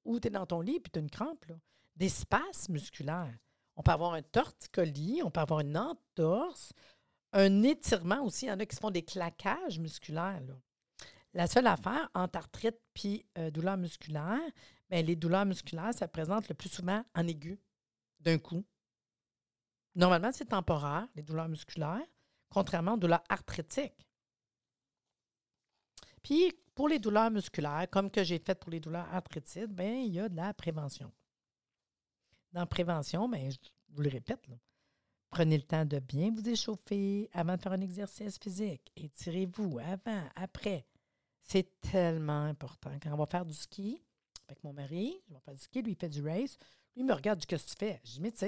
ou 0.07 0.21
tu 0.21 0.29
es 0.29 0.31
dans 0.31 0.47
ton 0.47 0.61
lit 0.61 0.81
puis 0.81 0.91
tu 0.91 0.99
as 0.99 1.03
une 1.03 1.11
crampe, 1.11 1.45
là. 1.47 1.57
des 1.97 2.09
spasmes 2.09 2.75
musculaires. 2.75 3.37
On 3.77 3.83
peut 3.83 3.93
avoir 3.93 4.15
un 4.15 4.23
torticolis, 4.23 5.23
on 5.23 5.31
peut 5.31 5.41
avoir 5.41 5.61
une 5.61 5.77
entorse, 5.77 6.73
un 7.33 7.63
étirement 7.63 8.23
aussi. 8.25 8.47
Il 8.47 8.49
y 8.49 8.53
en 8.53 8.61
a 8.61 8.67
qui 8.67 8.75
se 8.75 8.81
font 8.81 8.91
des 8.91 9.05
claquages 9.05 9.79
musculaires. 9.79 10.41
La 11.35 11.47
seule 11.47 11.67
affaire 11.67 12.09
entre 12.15 12.39
arthrite 12.39 12.81
puis 12.95 13.27
euh, 13.37 13.51
douleur 13.51 13.77
musculaire, 13.77 14.41
bien, 14.89 15.03
les 15.03 15.17
douleurs 15.17 15.45
musculaires, 15.45 15.93
ça 15.93 16.09
présente 16.09 16.49
le 16.49 16.55
plus 16.55 16.71
souvent 16.71 17.05
en 17.15 17.27
aigu, 17.27 17.61
d'un 18.21 18.39
coup. 18.39 18.65
Normalement, 19.95 20.33
c'est 20.33 20.47
temporaire, 20.47 21.07
les 21.15 21.23
douleurs 21.23 21.49
musculaires, 21.49 22.07
contrairement 22.49 22.95
aux 22.95 22.99
douleurs 22.99 23.25
arthritiques. 23.29 24.07
Puis, 26.27 26.53
pour 26.75 26.89
les 26.89 26.99
douleurs 26.99 27.31
musculaires, 27.31 27.87
comme 27.89 28.11
que 28.11 28.25
j'ai 28.25 28.41
fait 28.41 28.59
pour 28.59 28.73
les 28.73 28.81
douleurs 28.81 29.07
arthritiques, 29.15 29.69
bien, 29.69 29.95
il 29.95 30.13
y 30.13 30.19
a 30.19 30.29
de 30.29 30.35
la 30.35 30.53
prévention. 30.53 31.13
Dans 32.53 32.67
prévention, 32.67 33.29
bien, 33.29 33.49
je 33.49 33.57
vous 33.91 34.03
le 34.03 34.09
répète, 34.09 34.41
prenez 35.31 35.57
le 35.57 35.63
temps 35.63 35.85
de 35.85 36.01
bien 36.01 36.33
vous 36.35 36.49
échauffer 36.49 37.31
avant 37.33 37.55
de 37.55 37.63
faire 37.63 37.71
un 37.71 37.81
exercice 37.81 38.41
physique. 38.43 38.91
Étirez-vous 38.97 39.79
avant, 39.79 40.25
après. 40.35 40.85
C'est 41.43 41.81
tellement 41.81 42.47
important. 42.47 42.91
Quand 43.01 43.13
on 43.13 43.19
va 43.19 43.27
faire 43.27 43.47
du 43.47 43.55
ski 43.55 44.03
avec 44.49 44.65
mon 44.65 44.73
mari, 44.73 45.23
je 45.29 45.35
vais 45.35 45.41
faire 45.41 45.55
du 45.55 45.63
ski, 45.63 45.81
lui, 45.81 45.93
il 45.93 45.97
fait 45.97 46.09
du 46.09 46.23
race. 46.23 46.59
Lui, 46.97 47.03
il 47.03 47.07
me 47.07 47.15
regarde, 47.15 47.47
qu'est-ce 47.47 47.67
que 47.67 47.71
tu 47.71 47.77
fais? 47.79 48.01
Je 48.03 48.15
dis, 48.15 48.21
mais 48.21 48.33
tu 48.33 48.39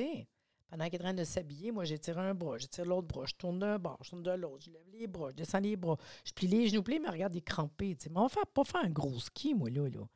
pendant 0.68 0.84
qu'il 0.84 0.96
est 0.96 1.00
en 1.00 1.04
train 1.04 1.14
de 1.14 1.24
s'habiller, 1.24 1.72
moi, 1.72 1.84
j'étire 1.84 2.18
un 2.18 2.34
bras, 2.34 2.58
j'étire 2.58 2.84
l'autre 2.84 3.08
bras, 3.08 3.24
je 3.26 3.34
tourne 3.34 3.58
d'un 3.58 3.78
bras, 3.78 3.96
je 4.02 4.10
tourne 4.10 4.22
de 4.22 4.30
l'autre, 4.30 4.64
je 4.66 4.70
lève 4.70 4.88
les 4.92 5.06
bras, 5.06 5.30
je 5.30 5.36
descends 5.36 5.60
les 5.60 5.76
bras, 5.76 5.96
je 6.24 6.32
plie 6.32 6.46
les 6.46 6.68
genoux, 6.68 6.82
puis 6.82 6.96
il 6.96 7.02
me 7.02 7.10
regarde 7.10 7.32
des 7.32 7.40
crampés. 7.40 7.96
Mais 8.10 8.18
on 8.18 8.26
va 8.26 8.42
pas 8.52 8.64
faire 8.64 8.84
un 8.84 8.90
gros 8.90 9.18
ski, 9.18 9.54
moi, 9.54 9.70
là. 9.70 9.88
là. 9.88 10.06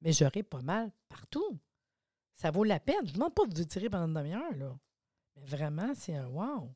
Mais 0.00 0.12
j'aurai 0.12 0.44
pas 0.44 0.62
mal 0.62 0.92
partout. 1.08 1.58
Ça 2.36 2.50
vaut 2.50 2.64
la 2.64 2.78
peine. 2.78 3.04
Je 3.04 3.10
ne 3.10 3.14
demande 3.14 3.34
pas 3.34 3.46
de 3.46 3.54
vous 3.54 3.62
étirer 3.62 3.90
pendant 3.90 4.06
une 4.06 4.14
demi-heure, 4.14 4.56
là. 4.56 4.78
Mais 5.34 5.44
vraiment, 5.44 5.92
c'est 5.94 6.14
un 6.14 6.28
wow. 6.28 6.72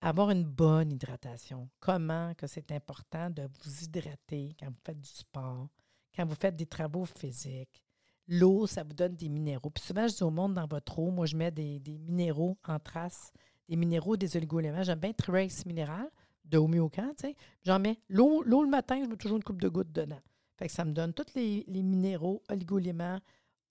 Avoir 0.00 0.30
une 0.30 0.44
bonne 0.44 0.92
hydratation. 0.92 1.68
Comment 1.80 2.32
que 2.34 2.46
c'est 2.46 2.70
important 2.70 3.30
de 3.30 3.48
vous 3.60 3.84
hydrater 3.84 4.54
quand 4.60 4.66
vous 4.66 4.80
faites 4.84 5.00
du 5.00 5.08
sport, 5.08 5.68
quand 6.14 6.24
vous 6.24 6.36
faites 6.36 6.54
des 6.54 6.66
travaux 6.66 7.04
physiques 7.04 7.82
L'eau, 8.28 8.66
ça 8.66 8.82
vous 8.82 8.92
donne 8.92 9.16
des 9.16 9.30
minéraux. 9.30 9.70
Puis 9.70 9.82
souvent, 9.82 10.06
je 10.06 10.14
dis 10.14 10.22
au 10.22 10.30
monde 10.30 10.52
dans 10.54 10.66
votre 10.66 10.98
eau, 10.98 11.10
moi, 11.10 11.24
je 11.24 11.34
mets 11.34 11.50
des, 11.50 11.80
minéraux 12.06 12.58
en 12.66 12.78
trace, 12.78 13.32
des 13.68 13.76
minéraux, 13.76 14.18
des 14.18 14.36
oligo-éléments. 14.36 14.82
J'aime 14.82 14.98
bien 14.98 15.14
Trace 15.14 15.64
Minéral 15.64 16.10
de 16.44 16.58
Homéocan, 16.58 17.10
tu 17.16 17.28
sais. 17.28 17.36
J'en 17.64 17.78
mets 17.78 17.98
l'eau, 18.08 18.42
le 18.42 18.68
matin, 18.68 19.02
je 19.02 19.08
mets 19.08 19.16
toujours 19.16 19.38
une 19.38 19.44
coupe 19.44 19.62
de 19.62 19.68
gouttes 19.68 19.92
dedans. 19.92 20.20
Fait 20.58 20.66
que 20.66 20.72
ça 20.72 20.84
me 20.84 20.92
donne 20.92 21.14
tous 21.14 21.34
les, 21.34 21.64
minéraux, 21.68 22.42
oligoéléments, 22.50 23.18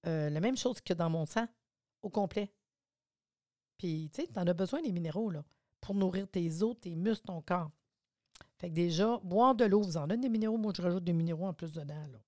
euh, 0.07 0.29
la 0.29 0.39
même 0.39 0.57
chose 0.57 0.81
que 0.81 0.93
dans 0.93 1.09
mon 1.09 1.25
sang, 1.25 1.45
au 2.01 2.09
complet. 2.09 2.51
Puis, 3.77 4.09
tu 4.11 4.21
sais, 4.21 4.27
tu 4.27 4.39
en 4.39 4.47
as 4.47 4.53
besoin 4.53 4.81
des 4.81 4.91
minéraux, 4.91 5.29
là, 5.29 5.43
pour 5.81 5.93
nourrir 5.93 6.27
tes 6.27 6.63
os, 6.63 6.79
tes 6.79 6.95
muscles, 6.95 7.27
ton 7.27 7.41
corps. 7.41 7.69
Fait 8.57 8.69
que 8.69 8.73
déjà, 8.73 9.19
boire 9.23 9.53
de 9.53 9.65
l'eau, 9.65 9.81
vous 9.81 9.97
en 9.97 10.07
donnez 10.07 10.21
des 10.21 10.29
minéraux. 10.29 10.57
Moi, 10.57 10.73
je 10.75 10.81
rajoute 10.81 11.03
des 11.03 11.13
minéraux 11.13 11.45
en 11.45 11.53
plus 11.53 11.73
dedans, 11.73 12.07
là. 12.11 12.19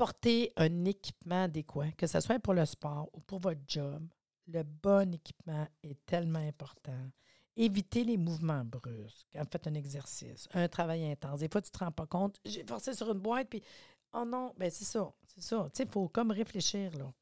Porter 0.00 0.50
un 0.56 0.86
équipement 0.86 1.42
adéquat, 1.42 1.92
que 1.92 2.06
ce 2.06 2.20
soit 2.20 2.38
pour 2.38 2.54
le 2.54 2.64
sport 2.64 3.10
ou 3.12 3.20
pour 3.20 3.38
votre 3.38 3.60
job, 3.68 4.02
le 4.46 4.62
bon 4.62 5.12
équipement 5.12 5.68
est 5.82 6.06
tellement 6.06 6.38
important. 6.38 7.10
Évitez 7.54 8.04
les 8.04 8.16
mouvements 8.16 8.64
brusques 8.64 9.26
quand 9.30 9.40
vous 9.40 9.50
faites 9.52 9.66
un 9.66 9.74
exercice, 9.74 10.48
un 10.54 10.68
travail 10.68 11.04
intense. 11.04 11.40
Des 11.40 11.50
fois, 11.50 11.60
tu 11.60 11.68
ne 11.68 11.78
te 11.78 11.84
rends 11.84 11.92
pas 11.92 12.06
compte. 12.06 12.40
J'ai 12.46 12.64
forcé 12.64 12.94
sur 12.94 13.12
une 13.12 13.18
boîte, 13.18 13.50
puis 13.50 13.62
oh 14.14 14.24
non, 14.24 14.54
ben 14.56 14.70
c'est 14.70 14.86
ça, 14.86 15.12
c'est 15.26 15.42
ça. 15.42 15.68
Il 15.78 15.88
faut 15.90 16.08
comme 16.08 16.30
réfléchir. 16.30 16.96
Là. 16.96 17.12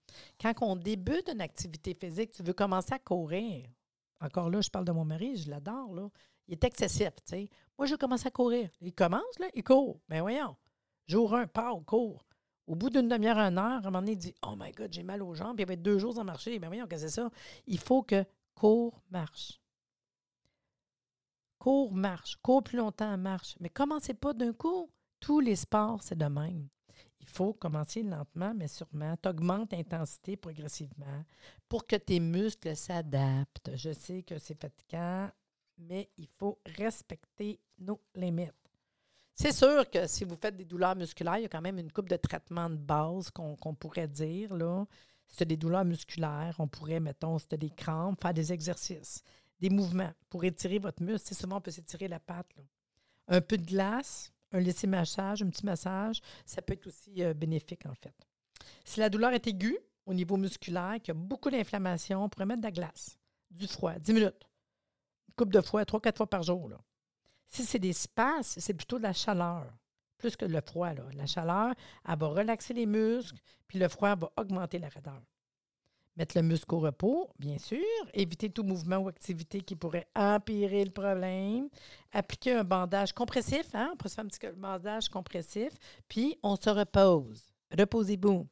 Quand 0.40 0.54
on 0.60 0.76
débute 0.76 1.28
une 1.28 1.40
activité 1.40 1.96
physique, 2.00 2.30
tu 2.30 2.44
veux 2.44 2.52
commencer 2.52 2.92
à 2.92 3.00
courir. 3.00 3.68
Encore 4.20 4.50
là, 4.50 4.60
je 4.60 4.70
parle 4.70 4.84
de 4.84 4.92
mon 4.92 5.04
mari, 5.04 5.34
je 5.34 5.50
l'adore, 5.50 5.92
là. 5.94 6.08
Il 6.46 6.52
est 6.52 6.62
excessif. 6.62 7.10
Moi, 7.76 7.86
je 7.88 7.96
commence 7.96 8.24
à 8.24 8.30
courir. 8.30 8.70
Il 8.80 8.94
commence, 8.94 9.36
là, 9.40 9.48
il 9.52 9.64
court. 9.64 9.98
Ben 10.08 10.20
voyons. 10.20 10.54
Jour 11.08 11.34
un, 11.34 11.48
part, 11.48 11.74
court. 11.84 12.27
Au 12.68 12.74
bout 12.74 12.90
d'une 12.90 13.08
demi-heure, 13.08 13.38
une 13.38 13.56
heure, 13.56 13.64
à 13.64 13.78
un 13.78 13.80
moment 13.80 14.00
donné, 14.00 14.12
il 14.12 14.18
dit 14.18 14.34
Oh 14.46 14.54
my 14.54 14.70
God, 14.72 14.92
j'ai 14.92 15.02
mal 15.02 15.22
aux 15.22 15.34
jambes, 15.34 15.56
puis 15.56 15.62
il 15.62 15.66
va 15.66 15.72
être 15.72 15.82
deux 15.82 15.98
jours 15.98 16.14
sans 16.14 16.24
marcher. 16.24 16.58
Ben 16.58 16.68
voyons, 16.68 16.86
que 16.86 16.98
c'est 16.98 17.08
ça? 17.08 17.30
Il 17.66 17.78
faut 17.78 18.02
que 18.02 18.26
court, 18.54 19.02
marche. 19.10 19.58
Cours, 21.58 21.94
marche. 21.94 22.36
Cours 22.42 22.62
plus 22.62 22.76
longtemps, 22.76 23.16
marche. 23.16 23.56
Mais 23.60 23.70
commencez 23.70 24.12
pas 24.12 24.34
d'un 24.34 24.52
coup. 24.52 24.90
Tous 25.18 25.40
les 25.40 25.56
sports, 25.56 26.02
c'est 26.02 26.18
de 26.18 26.26
même. 26.26 26.68
Il 27.20 27.28
faut 27.28 27.54
commencer 27.54 28.02
lentement, 28.02 28.52
mais 28.54 28.68
sûrement. 28.68 29.16
Tu 29.16 29.28
augmentes 29.30 29.72
l'intensité 29.72 30.36
progressivement 30.36 31.24
pour 31.70 31.86
que 31.86 31.96
tes 31.96 32.20
muscles 32.20 32.76
s'adaptent. 32.76 33.70
Je 33.76 33.92
sais 33.92 34.22
que 34.22 34.38
c'est 34.38 34.60
fatigant, 34.60 35.30
mais 35.78 36.10
il 36.18 36.28
faut 36.38 36.58
respecter 36.76 37.60
nos 37.78 37.98
limites. 38.14 38.67
C'est 39.40 39.52
sûr 39.52 39.88
que 39.88 40.08
si 40.08 40.24
vous 40.24 40.34
faites 40.34 40.56
des 40.56 40.64
douleurs 40.64 40.96
musculaires, 40.96 41.38
il 41.38 41.42
y 41.42 41.44
a 41.44 41.48
quand 41.48 41.60
même 41.60 41.78
une 41.78 41.92
coupe 41.92 42.08
de 42.08 42.16
traitement 42.16 42.68
de 42.68 42.74
base 42.74 43.30
qu'on 43.30 43.54
pourrait 43.54 44.08
dire. 44.08 44.52
Là. 44.52 44.84
Si 45.28 45.36
tu 45.36 45.46
des 45.46 45.56
douleurs 45.56 45.84
musculaires, 45.84 46.56
on 46.58 46.66
pourrait, 46.66 46.98
mettons, 46.98 47.38
si 47.38 47.46
tu 47.46 47.56
des 47.56 47.70
crampes, 47.70 48.20
faire 48.20 48.34
des 48.34 48.52
exercices, 48.52 49.22
des 49.60 49.70
mouvements 49.70 50.10
pour 50.28 50.42
étirer 50.42 50.80
votre 50.80 51.04
muscle. 51.04 51.32
souvent, 51.36 51.58
on 51.58 51.60
peut 51.60 51.70
s'étirer 51.70 52.08
la 52.08 52.18
patte. 52.18 52.52
Un 53.28 53.40
peu 53.40 53.56
de 53.56 53.64
glace, 53.64 54.32
un 54.50 54.58
laisser 54.58 54.88
massage, 54.88 55.40
un 55.40 55.50
petit 55.50 55.64
massage, 55.64 56.20
ça 56.44 56.60
peut 56.60 56.72
être 56.72 56.88
aussi 56.88 57.22
euh, 57.22 57.32
bénéfique, 57.32 57.86
en 57.86 57.94
fait. 57.94 58.26
Si 58.84 58.98
la 58.98 59.08
douleur 59.08 59.32
est 59.34 59.46
aiguë 59.46 59.78
au 60.04 60.14
niveau 60.14 60.36
musculaire, 60.36 60.96
qu'il 60.96 61.14
y 61.14 61.16
a 61.16 61.20
beaucoup 61.20 61.50
d'inflammation, 61.50 62.24
on 62.24 62.28
pourrait 62.28 62.46
mettre 62.46 62.62
de 62.62 62.66
la 62.66 62.72
glace, 62.72 63.16
du 63.52 63.68
froid, 63.68 64.00
10 64.00 64.14
minutes, 64.14 64.48
une 65.28 65.34
coupe 65.36 65.52
de 65.52 65.60
fois, 65.60 65.84
3-4 65.84 66.16
fois 66.16 66.28
par 66.28 66.42
jour. 66.42 66.68
Là. 66.68 66.80
Si 67.48 67.64
c'est 67.64 67.78
des 67.78 67.92
spasmes, 67.92 68.60
c'est 68.60 68.74
plutôt 68.74 68.98
de 68.98 69.04
la 69.04 69.12
chaleur, 69.12 69.66
plus 70.18 70.36
que 70.36 70.44
le 70.44 70.60
froid. 70.60 70.92
Là. 70.92 71.04
La 71.14 71.26
chaleur, 71.26 71.74
elle 72.06 72.18
va 72.18 72.26
relaxer 72.26 72.74
les 72.74 72.86
muscles, 72.86 73.38
puis 73.66 73.78
le 73.78 73.88
froid 73.88 74.14
va 74.14 74.30
augmenter 74.36 74.78
la 74.78 74.88
raideur. 74.88 75.22
Mettre 76.18 76.36
le 76.36 76.42
muscle 76.42 76.74
au 76.74 76.80
repos, 76.80 77.30
bien 77.38 77.58
sûr. 77.58 77.78
Éviter 78.12 78.50
tout 78.50 78.64
mouvement 78.64 78.96
ou 78.96 79.08
activité 79.08 79.60
qui 79.60 79.76
pourrait 79.76 80.08
empirer 80.16 80.84
le 80.84 80.90
problème. 80.90 81.68
Appliquer 82.10 82.54
un 82.54 82.64
bandage 82.64 83.12
compressif. 83.12 83.72
Hein? 83.72 83.90
On 83.92 83.96
peut 83.96 84.08
se 84.08 84.16
faire 84.16 84.24
un 84.24 84.28
petit 84.28 84.40
bandage 84.56 85.08
compressif. 85.08 85.72
Puis, 86.08 86.36
on 86.42 86.56
se 86.56 86.70
repose. 86.70 87.44
Reposez-vous. 87.70 88.48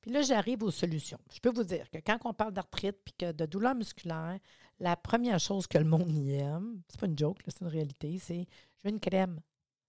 Puis 0.00 0.10
là, 0.10 0.22
j'arrive 0.22 0.62
aux 0.62 0.70
solutions. 0.70 1.20
Je 1.30 1.38
peux 1.38 1.52
vous 1.52 1.64
dire 1.64 1.90
que 1.90 1.98
quand 1.98 2.16
on 2.24 2.32
parle 2.32 2.54
d'arthrite 2.54 2.96
puis 3.04 3.12
que 3.12 3.32
de 3.32 3.44
douleur 3.44 3.74
musculaire, 3.74 4.38
la 4.78 4.96
première 4.96 5.40
chose 5.40 5.66
que 5.66 5.78
le 5.78 5.84
monde 5.84 6.10
y 6.12 6.34
aime, 6.34 6.82
c'est 6.88 7.00
pas 7.00 7.06
une 7.06 7.18
joke, 7.18 7.38
c'est 7.46 7.60
une 7.60 7.68
réalité, 7.68 8.18
c'est 8.18 8.46
je 8.76 8.82
veux 8.84 8.90
une 8.90 9.00
crème. 9.00 9.40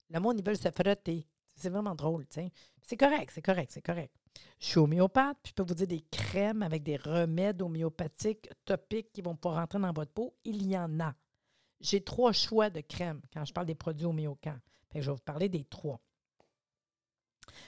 Le 0.10 0.20
monde, 0.20 0.40
ils 0.40 0.46
veulent 0.46 0.58
se 0.58 0.72
frotter. 0.72 1.28
C'est 1.56 1.70
vraiment 1.70 1.96
drôle, 1.96 2.26
tu. 2.28 2.42
C'est 2.82 2.98
correct, 2.98 3.32
c'est 3.34 3.42
correct, 3.42 3.72
c'est 3.74 3.82
correct. 3.82 4.14
Je 4.60 4.68
suis 4.68 4.80
homéopathe, 4.80 5.38
puis 5.42 5.50
je 5.50 5.56
peux 5.56 5.64
vous 5.64 5.74
dire 5.74 5.88
des 5.88 6.06
crèmes 6.12 6.62
avec 6.62 6.84
des 6.84 6.98
remèdes 6.98 7.62
homéopathiques 7.62 8.50
topiques 8.64 9.12
qui 9.12 9.22
vont 9.22 9.36
pouvoir 9.36 9.62
rentrer 9.62 9.80
dans 9.80 9.92
votre 9.92 10.12
peau. 10.12 10.36
Il 10.46 10.68
y 10.68 10.78
en 10.78 11.00
a. 11.00 11.16
J'ai 11.82 12.02
trois 12.02 12.32
choix 12.32 12.70
de 12.70 12.82
crèmes 12.82 13.22
quand 13.34 13.44
je 13.44 13.54
parle 13.54 13.68
des 13.68 13.76
produits 13.76 14.06
homéocans. 14.06 14.60
je 14.94 15.00
vais 15.00 15.12
vous 15.12 15.18
parler 15.18 15.50
des 15.50 15.64
trois. 15.64 16.00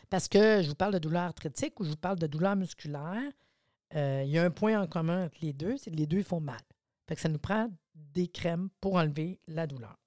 Parce 0.10 0.28
que 0.28 0.62
je 0.62 0.70
vous 0.70 0.76
parle 0.76 0.94
de 0.94 1.00
douleur 1.00 1.24
arthritique 1.24 1.80
ou 1.80 1.84
je 1.84 1.90
vous 1.90 1.98
parle 1.98 2.20
de 2.20 2.28
douleur 2.28 2.56
musculaire. 2.56 3.32
Euh, 3.96 4.24
il 4.24 4.32
y 4.32 4.38
a 4.38 4.44
un 4.44 4.52
point 4.52 4.80
en 4.80 4.88
commun 4.88 5.26
entre 5.26 5.38
les 5.42 5.54
deux, 5.54 5.78
c'est 5.78 5.92
que 5.92 5.96
les 5.96 6.06
deux 6.06 6.24
font 6.24 6.40
mal. 6.40 6.62
Fait 7.10 7.16
que 7.16 7.22
ça 7.22 7.30
nous 7.30 7.40
prend 7.40 7.72
des 7.96 8.28
crèmes 8.28 8.70
pour 8.80 8.94
enlever 8.94 9.40
la 9.48 9.66
douleur. 9.66 9.98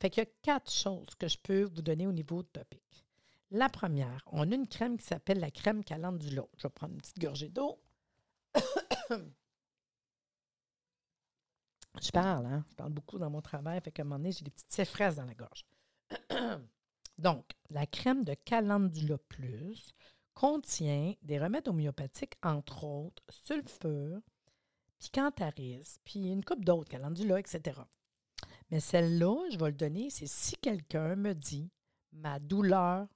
Fait 0.00 0.08
qu'il 0.08 0.22
y 0.22 0.26
a 0.26 0.30
quatre 0.40 0.72
choses 0.72 1.14
que 1.18 1.28
je 1.28 1.36
peux 1.36 1.64
vous 1.64 1.82
donner 1.82 2.06
au 2.06 2.12
niveau 2.12 2.42
topique. 2.42 3.04
La 3.50 3.68
première, 3.68 4.22
on 4.32 4.50
a 4.50 4.54
une 4.54 4.66
crème 4.66 4.96
qui 4.96 5.04
s'appelle 5.04 5.40
la 5.40 5.50
crème 5.50 5.84
calendula. 5.84 6.46
Je 6.56 6.62
vais 6.62 6.70
prendre 6.70 6.94
une 6.94 7.02
petite 7.02 7.18
gorgée 7.18 7.50
d'eau. 7.50 7.78
je 9.10 9.20
parle, 12.14 12.46
hein? 12.46 12.64
Je 12.70 12.76
parle 12.76 12.94
beaucoup 12.94 13.18
dans 13.18 13.28
mon 13.28 13.42
travail, 13.42 13.82
fait 13.82 13.92
qu'à 13.92 14.00
un 14.00 14.06
moment 14.06 14.16
donné, 14.16 14.32
j'ai 14.32 14.46
des 14.46 14.50
petites 14.50 14.72
séfresses 14.72 15.16
dans 15.16 15.26
la 15.26 15.34
gorge. 15.34 15.66
Donc, 17.18 17.44
la 17.68 17.84
crème 17.84 18.24
de 18.24 18.32
calendula 18.32 19.18
plus 19.28 19.94
contient 20.32 21.12
des 21.20 21.38
remèdes 21.38 21.68
homéopathiques, 21.68 22.38
entre 22.42 22.84
autres 22.84 23.22
sulfure, 23.28 24.22
puis 24.98 25.10
Cantaris, 25.10 25.98
puis 26.04 26.30
une 26.30 26.44
coupe 26.44 26.64
d'autres, 26.64 26.90
calendula, 26.90 27.38
etc. 27.40 27.80
Mais 28.70 28.80
celle-là, 28.80 29.48
je 29.50 29.58
vais 29.58 29.66
le 29.66 29.72
donner, 29.72 30.10
c'est 30.10 30.26
si 30.26 30.56
quelqu'un 30.56 31.16
me 31.16 31.34
dit 31.34 31.70
ma 32.12 32.38
douleur 32.38 33.06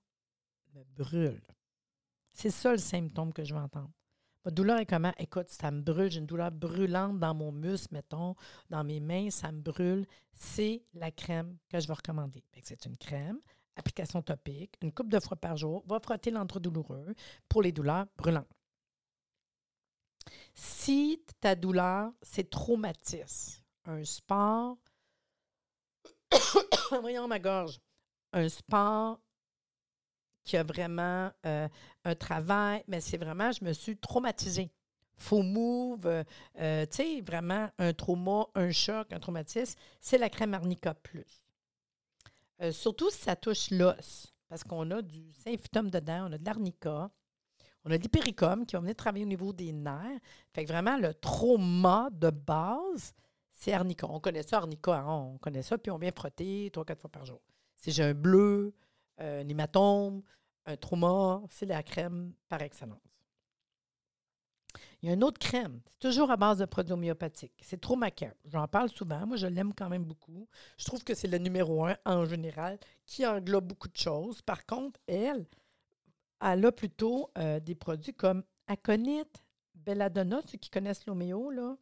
me 0.75 0.85
brûle. 0.97 1.43
C'est 2.33 2.51
ça 2.51 2.73
le 2.73 2.79
symptôme 2.79 3.33
que 3.33 3.45
je 3.45 3.55
vais 3.55 3.61
entendre. 3.61 3.91
Ma 4.45 4.51
douleur 4.51 4.79
est 4.79 4.87
comment? 4.87 5.13
Écoute, 5.19 5.51
ça 5.51 5.71
me 5.71 5.83
brûle, 5.83 6.11
j'ai 6.11 6.19
une 6.19 6.27
douleur 6.27 6.51
brûlante 6.51 7.21
dans 7.21 7.35
mon 7.35 7.53
muscle, 7.53 7.95
mettons, 7.95 8.35
dans 8.71 8.83
mes 8.83 8.99
mains, 8.99 9.31
ça 9.31 9.53
me 9.53 9.61
brûle. 9.61 10.07
C'est 10.35 10.83
la 10.95 11.11
crème 11.11 11.59
que 11.69 11.79
je 11.79 11.87
vais 11.87 11.95
recommander. 11.95 12.43
C'est 12.63 12.85
une 12.87 12.97
crème, 12.97 13.39
application 13.77 14.21
topique, 14.21 14.77
une 14.83 14.93
coupe 14.93 15.11
de 15.11 15.21
fois 15.21 15.37
par 15.37 15.57
jour, 15.57 15.85
va 15.87 16.01
frotter 16.01 16.31
l'entre 16.31 16.59
douloureux 16.59 17.15
pour 17.49 17.63
les 17.63 17.71
douleurs 17.71 18.07
brûlantes. 18.17 18.49
Si 20.55 21.23
ta 21.41 21.55
douleur, 21.55 22.13
c'est 22.23 22.51
traumatisme, 22.51 23.63
un 23.85 24.05
sport, 24.05 24.79
voyons 27.01 27.29
ma 27.29 27.39
gorge, 27.39 27.81
un 28.33 28.49
sport 28.49 29.21
qui 30.45 30.57
a 30.57 30.63
vraiment 30.63 31.31
euh, 31.47 31.69
un 32.05 32.15
travail, 32.15 32.83
mais 32.89 33.01
c'est 33.01 33.17
vraiment, 33.17 33.53
je 33.53 33.65
me 33.65 33.73
suis 33.73 33.97
traumatisée. 33.97 34.71
Faux 35.17 35.43
move, 35.43 36.07
euh, 36.07 36.25
euh, 36.59 36.87
tu 36.87 36.97
sais, 36.97 37.21
vraiment 37.21 37.71
un 37.79 37.93
trauma, 37.93 38.47
un 38.55 38.73
choc, 38.73 39.13
un 39.13 39.21
traumatisme, 39.21 39.79
c'est 40.01 40.19
la 40.19 40.29
crème 40.29 40.55
Arnica 40.55 40.95
Plus. 40.95 41.47
surtout 42.73 43.11
si 43.11 43.19
ça 43.19 43.37
touche 43.37 43.71
l'os, 43.71 44.33
parce 44.49 44.65
qu'on 44.65 44.91
a 44.91 45.03
du 45.03 45.33
symptôme 45.33 45.91
dedans, 45.91 46.29
on 46.29 46.33
a 46.33 46.39
de 46.39 46.45
l'arnica, 46.45 47.11
on 47.85 47.91
a 47.91 47.97
l'hypericum 47.97 48.65
qui 48.65 48.77
va 48.77 48.81
venir 48.81 48.95
travailler 48.95 49.25
au 49.25 49.29
niveau 49.29 49.53
des 49.53 49.73
nerfs. 49.73 50.21
Fait 50.53 50.65
que 50.65 50.73
vraiment, 50.73 50.97
le 50.97 51.15
trauma 51.15 52.09
de 52.13 52.31
base, 52.31 53.15
c'est 53.51 53.73
arnica. 53.73 54.07
On 54.09 54.21
connaît 54.21 54.43
ça, 54.43 54.59
arnica, 54.59 54.99
hein, 54.99 55.33
on 55.35 55.39
connaît 55.39 55.63
ça, 55.63 55.79
puis 55.79 55.91
on 55.91 55.99
vient 55.99 56.13
frotter 56.15 56.71
trois, 56.73 56.85
quatre 56.85 57.01
fois 57.01 57.11
par 57.11 57.25
jour. 57.25 57.41
Si 57.75 57.91
j'ai 57.91 58.05
un 58.05 58.15
bleu, 58.15 58.75
un 59.19 59.49
hématome, 59.49 60.23
un 60.67 60.77
trauma, 60.77 61.43
c'est 61.51 61.67
la 61.67 61.83
crème 61.83 62.33
par 62.49 62.63
excellence. 62.63 62.99
Il 65.03 65.09
y 65.09 65.11
a 65.11 65.15
une 65.15 65.25
autre 65.25 65.41
crème, 65.41 65.81
c'est 65.91 65.99
toujours 65.99 66.31
à 66.31 66.37
base 66.37 66.59
de 66.59 66.65
produits 66.65 66.93
homéopathiques. 66.93 67.61
C'est 67.61 67.81
Traumacare. 67.81 68.35
J'en 68.45 68.69
parle 68.69 68.89
souvent. 68.89 69.27
Moi, 69.27 69.37
je 69.37 69.49
l'aime 69.49 69.75
quand 69.75 69.89
même 69.89 70.05
beaucoup. 70.05 70.47
Je 70.79 70.85
trouve 70.85 71.03
que 71.03 71.15
c'est 71.15 71.27
le 71.27 71.39
numéro 71.39 71.85
un 71.85 71.97
en 72.05 72.25
général 72.25 72.79
qui 73.05 73.27
englobe 73.27 73.67
beaucoup 73.67 73.89
de 73.89 73.97
choses. 73.97 74.43
Par 74.43 74.65
contre, 74.65 75.01
elle, 75.09 75.45
elle 76.43 76.67
a 76.67 76.73
plutôt 76.73 77.31
euh, 77.39 77.61
des 77.61 77.75
produits 77.75 78.15
comme 78.15 78.43
Aconite, 78.67 79.45
Belladonna, 79.75 80.41
ceux 80.43 80.59
qui 80.59 80.71
connaissent 80.71 81.07
l'homéo, 81.07 81.51
là, 81.51 81.77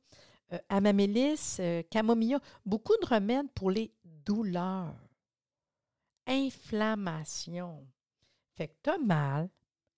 euh, 0.52 0.58
Amamélis, 0.68 1.56
euh, 1.60 1.82
Camomilla, 1.90 2.40
beaucoup 2.66 2.96
de 3.00 3.06
remèdes 3.06 3.50
pour 3.52 3.70
les 3.70 3.92
douleurs, 4.04 4.94
inflammation. 6.26 7.86
Fait 8.54 8.68
que 8.68 8.74
tu 8.82 8.90
as 8.90 8.98
mal, 8.98 9.48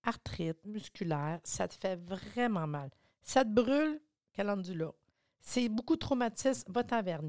arthrite 0.03 0.65
musculaire, 0.65 1.39
ça 1.43 1.67
te 1.67 1.75
fait 1.75 1.95
vraiment 1.95 2.67
mal. 2.67 2.89
Ça 3.21 3.43
te 3.43 3.49
brûle, 3.49 4.01
calendula. 4.33 4.91
C'est 5.39 5.69
beaucoup 5.69 5.95
de 5.95 5.99
traumatisme, 5.99 6.71
va-t'en 6.71 7.01
vers 7.01 7.21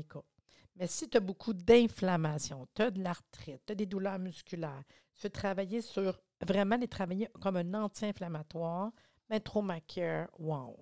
Mais 0.77 0.87
si 0.87 1.09
tu 1.09 1.17
as 1.17 1.21
beaucoup 1.21 1.53
d'inflammation, 1.53 2.69
tu 2.75 2.83
as 2.83 2.91
de 2.91 3.03
l'arthrite, 3.03 3.63
tu 3.67 3.73
as 3.73 3.77
des 3.77 3.87
douleurs 3.87 4.19
musculaires, 4.19 4.83
tu 5.15 5.23
veux 5.23 5.31
travailler 5.31 5.81
sur 5.81 6.21
vraiment 6.45 6.77
les 6.77 6.89
travailler 6.89 7.29
comme 7.41 7.57
un 7.57 7.75
anti-inflammatoire, 7.75 8.91
mais 9.31 9.41
Tromacare, 9.41 10.29
wow. 10.39 10.77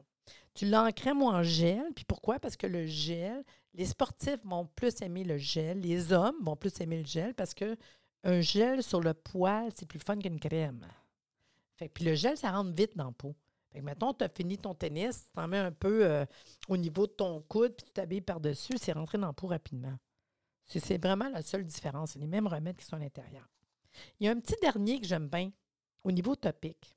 Tu 0.55 0.67
l'encrèmes 0.67 1.23
en 1.23 1.43
gel. 1.43 1.85
Puis 1.95 2.05
pourquoi? 2.05 2.39
Parce 2.39 2.57
que 2.57 2.67
le 2.67 2.87
gel, 2.87 3.43
les 3.75 3.87
sportifs 3.87 4.45
vont 4.45 4.67
plus 4.67 5.01
aimer 5.03 5.25
le 5.25 5.39
gel. 5.39 5.81
Les 5.81 6.13
hommes 6.13 6.37
vont 6.43 6.57
plus 6.57 6.81
aimer 6.81 6.99
le 6.99 7.07
gel 7.07 7.35
parce 7.35 7.55
que 7.55 7.77
un 8.25 8.41
gel 8.41 8.83
sur 8.83 9.01
le 9.01 9.15
poil, 9.15 9.71
c'est 9.77 9.87
plus 9.87 9.99
fun 9.99 10.19
qu'une 10.19 10.39
crème. 10.39 10.87
Puis 11.95 12.05
le 12.05 12.15
gel, 12.15 12.37
ça 12.37 12.53
rentre 12.53 12.73
vite 12.73 12.97
dans 12.97 13.07
la 13.07 13.13
peau. 13.13 13.35
Fait 13.71 13.81
que 13.81 13.85
mettons, 13.85 14.13
tu 14.13 14.23
as 14.23 14.29
fini 14.29 14.59
ton 14.59 14.75
tennis, 14.75 15.25
tu 15.25 15.33
t'en 15.33 15.49
mets 15.49 15.59
un 15.59 15.73
peu 15.73 16.05
euh, 16.05 16.25
au 16.69 16.77
niveau 16.77 17.07
de 17.07 17.13
ton 17.13 17.41
coude, 17.41 17.75
puis 17.75 17.87
tu 17.87 17.93
t'habilles 17.93 18.21
par-dessus, 18.21 18.75
c'est 18.79 18.93
rentré 18.93 19.19
dans 19.19 19.29
la 19.29 19.33
peau 19.33 19.47
rapidement. 19.47 19.97
C'est 20.67 21.03
vraiment 21.03 21.29
la 21.29 21.43
seule 21.43 21.65
différence. 21.65 22.13
C'est 22.13 22.19
les 22.19 22.27
mêmes 22.27 22.47
remèdes 22.47 22.77
qui 22.77 22.85
sont 22.85 22.97
à 22.97 22.99
l'intérieur. 22.99 23.49
Il 24.19 24.27
y 24.27 24.29
a 24.29 24.33
un 24.33 24.41
petit 24.41 24.57
dernier 24.61 25.01
que 25.01 25.07
j'aime 25.07 25.29
bien 25.29 25.51
au 26.05 26.13
niveau 26.13 26.35
topique 26.35 26.97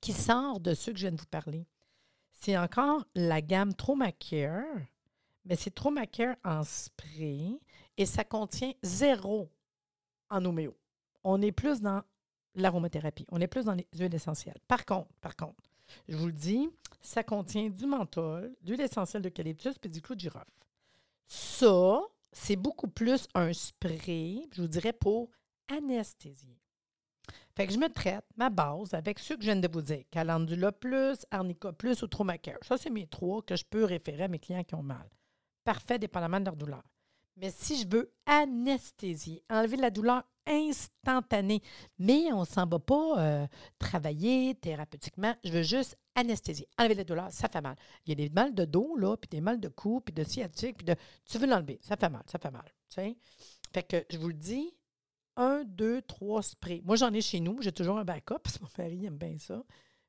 qui 0.00 0.12
sort 0.12 0.60
de 0.60 0.74
ceux 0.74 0.92
que 0.92 0.98
je 0.98 1.06
viens 1.06 1.16
de 1.16 1.20
vous 1.20 1.26
parler. 1.26 1.66
C'est 2.32 2.56
encore 2.56 3.04
la 3.14 3.42
gamme 3.42 3.74
Tromacare, 3.74 4.78
mais 5.44 5.56
c'est 5.56 5.74
Tromacare 5.74 6.36
en 6.44 6.62
spray 6.64 7.58
et 7.96 8.06
ça 8.06 8.24
contient 8.24 8.72
zéro 8.82 9.50
en 10.30 10.44
homéo. 10.44 10.76
On 11.24 11.42
est 11.42 11.52
plus 11.52 11.80
dans 11.80 12.02
l'aromathérapie, 12.54 13.26
on 13.30 13.40
est 13.40 13.46
plus 13.46 13.64
dans 13.64 13.74
les 13.74 13.86
huiles 13.94 14.14
essentielles. 14.14 14.58
Par 14.66 14.86
contre, 14.86 15.12
par 15.20 15.36
contre, 15.36 15.62
je 16.08 16.16
vous 16.16 16.26
le 16.26 16.32
dis, 16.32 16.70
ça 17.00 17.22
contient 17.22 17.68
du 17.68 17.86
menthol, 17.86 18.54
de 18.62 18.70
l'huile 18.70 18.80
essentielle 18.80 19.22
d'eucalyptus 19.22 19.74
et 19.82 19.88
du 19.88 20.00
clou 20.00 20.14
de 20.14 20.20
girofle. 20.20 20.46
Ça, 21.26 22.00
c'est 22.32 22.56
beaucoup 22.56 22.88
plus 22.88 23.26
un 23.34 23.52
spray, 23.52 24.48
je 24.52 24.62
vous 24.62 24.68
dirais, 24.68 24.92
pour 24.92 25.30
anesthésier. 25.70 26.60
Fait 27.56 27.66
que 27.66 27.72
je 27.72 27.78
me 27.78 27.88
traite 27.88 28.24
ma 28.36 28.50
base 28.50 28.94
avec 28.94 29.18
ceux 29.18 29.36
que 29.36 29.42
je 29.42 29.50
viens 29.50 29.56
de 29.56 29.68
vous 29.70 29.82
dire. 29.82 30.04
Calendula 30.10 30.72
plus, 30.72 31.18
Arnica 31.30 31.72
plus 31.72 32.02
ou 32.02 32.06
Tromacare. 32.06 32.58
Ça, 32.62 32.76
c'est 32.76 32.90
mes 32.90 33.06
trois 33.06 33.42
que 33.42 33.56
je 33.56 33.64
peux 33.64 33.84
référer 33.84 34.24
à 34.24 34.28
mes 34.28 34.38
clients 34.38 34.64
qui 34.64 34.74
ont 34.74 34.82
mal. 34.82 35.08
Parfait, 35.64 35.98
dépendamment 35.98 36.40
de 36.40 36.46
leur 36.46 36.56
douleur. 36.56 36.82
Mais 37.36 37.50
si 37.50 37.80
je 37.80 37.88
veux 37.88 38.12
anesthésier, 38.26 39.42
enlever 39.48 39.76
la 39.76 39.90
douleur 39.90 40.22
instantanée, 40.46 41.62
mais 41.98 42.32
on 42.32 42.40
ne 42.40 42.46
s'en 42.46 42.66
va 42.66 42.78
pas 42.78 43.18
euh, 43.18 43.46
travailler 43.78 44.54
thérapeutiquement, 44.54 45.34
je 45.44 45.52
veux 45.52 45.62
juste 45.62 45.96
anesthésier, 46.14 46.68
enlever 46.78 46.96
la 46.96 47.04
douleur, 47.04 47.30
ça 47.30 47.48
fait 47.48 47.60
mal. 47.60 47.76
Il 48.04 48.10
y 48.10 48.12
a 48.12 48.14
des 48.16 48.30
mal 48.30 48.54
de 48.54 48.64
dos, 48.64 48.96
là, 48.96 49.16
puis 49.16 49.28
des 49.28 49.40
mal 49.40 49.60
de 49.60 49.68
cou, 49.68 50.00
puis 50.00 50.12
de 50.12 50.24
sciatique, 50.24 50.78
puis 50.78 50.86
de... 50.86 50.96
Tu 51.24 51.38
veux 51.38 51.46
l'enlever, 51.46 51.78
ça 51.82 51.96
fait 51.96 52.10
mal, 52.10 52.22
ça 52.26 52.38
fait 52.38 52.50
mal. 52.50 52.64
Tu 52.88 53.16
Fait 53.72 53.82
que 53.82 54.04
je 54.10 54.18
vous 54.18 54.28
le 54.28 54.34
dis, 54.34 54.74
un, 55.40 55.64
deux, 55.64 56.02
trois 56.02 56.42
sprays. 56.42 56.82
Moi, 56.84 56.96
j'en 56.96 57.12
ai 57.12 57.22
chez 57.22 57.40
nous. 57.40 57.60
J'ai 57.62 57.72
toujours 57.72 57.98
un 57.98 58.04
backup 58.04 58.38
parce 58.42 58.58
que 58.58 58.64
mon 58.64 58.70
mari 58.78 59.06
aime 59.06 59.16
bien 59.16 59.38
ça. 59.38 59.62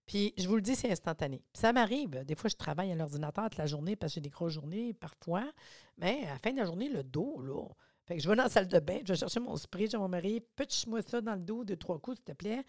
Puis, 0.05 0.33
je 0.37 0.47
vous 0.47 0.55
le 0.55 0.61
dis, 0.61 0.75
c'est 0.75 0.91
instantané. 0.91 1.41
ça 1.53 1.71
m'arrive. 1.71 2.23
Des 2.25 2.35
fois, 2.35 2.49
je 2.49 2.55
travaille 2.57 2.91
à 2.91 2.95
l'ordinateur 2.95 3.49
toute 3.49 3.57
la 3.57 3.65
journée 3.65 3.95
parce 3.95 4.11
que 4.11 4.15
j'ai 4.15 4.21
des 4.21 4.29
grosses 4.29 4.53
journées 4.53 4.93
parfois. 4.93 5.49
Mais 5.97 6.25
à 6.25 6.33
la 6.33 6.39
fin 6.39 6.51
de 6.51 6.57
la 6.57 6.65
journée, 6.65 6.89
le 6.89 7.03
dos, 7.03 7.41
là. 7.41 7.65
Fait 8.05 8.17
que 8.17 8.23
je 8.23 8.27
vais 8.27 8.35
dans 8.35 8.43
la 8.43 8.49
salle 8.49 8.67
de 8.67 8.79
bain, 8.79 8.99
je 9.05 9.13
vais 9.13 9.19
chercher 9.19 9.39
mon 9.39 9.55
spray, 9.55 9.87
j'ai 9.87 9.97
mon 9.97 10.09
mari, 10.09 10.41
pitch-moi 10.55 11.01
ça 11.03 11.21
dans 11.21 11.35
le 11.35 11.41
dos, 11.41 11.63
deux, 11.63 11.77
trois 11.77 11.99
coups, 11.99 12.17
s'il 12.17 12.25
te 12.25 12.33
plaît. 12.33 12.63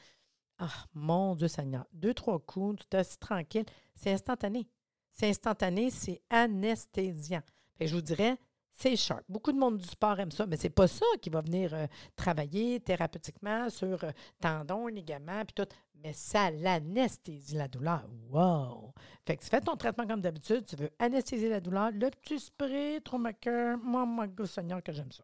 Ah, 0.59 0.69
mon 0.95 1.35
Dieu 1.35 1.49
Seigneur. 1.49 1.87
Deux, 1.93 2.15
trois 2.15 2.39
coups, 2.39 2.85
tu 2.89 2.97
es 2.97 3.01
assis 3.01 3.19
tranquille. 3.19 3.65
C'est 3.95 4.13
instantané. 4.13 4.69
C'est 5.11 5.29
instantané, 5.29 5.91
c'est 5.91 6.21
anesthésiant. 6.31 7.43
Fait 7.77 7.87
que 7.87 7.91
je 7.91 7.97
vous 7.97 8.03
dirais, 8.03 8.39
c'est 8.73 8.97
sharp. 8.97 9.23
Beaucoup 9.29 9.53
de 9.53 9.59
monde 9.59 9.77
du 9.77 9.87
sport 9.87 10.19
aime 10.19 10.31
ça, 10.31 10.47
mais 10.47 10.57
c'est 10.57 10.71
pas 10.71 10.89
ça 10.89 11.05
qui 11.21 11.31
va 11.31 11.43
venir 11.43 11.75
euh, 11.75 11.87
travailler 12.17 12.81
thérapeutiquement 12.81 13.69
sur 13.69 14.03
euh, 14.03 14.11
tendons, 14.41 14.87
ligaments, 14.87 15.45
puis 15.45 15.55
tout. 15.55 15.71
Mais 16.03 16.13
ça 16.13 16.51
l'anesthésie 16.51 17.55
la 17.55 17.69
douleur. 17.69 18.09
Wow! 18.31 18.93
Fait 19.25 19.37
que 19.37 19.45
tu 19.45 19.51
fais 19.51 19.61
ton 19.61 19.77
traitement 19.77 20.07
comme 20.07 20.23
d'habitude, 20.23 20.65
tu 20.67 20.75
veux 20.77 20.91
anesthésier 20.99 21.49
la 21.49 21.61
douleur, 21.61 21.93
le 21.93 22.11
petit 22.11 22.41
spray, 22.41 23.01
traumaqueur, 23.03 23.79
moi, 23.79 24.05
moi, 24.05 24.27
Seigneur, 24.47 24.83
que 24.83 24.93
j'aime 24.93 25.13
ça. 25.13 25.23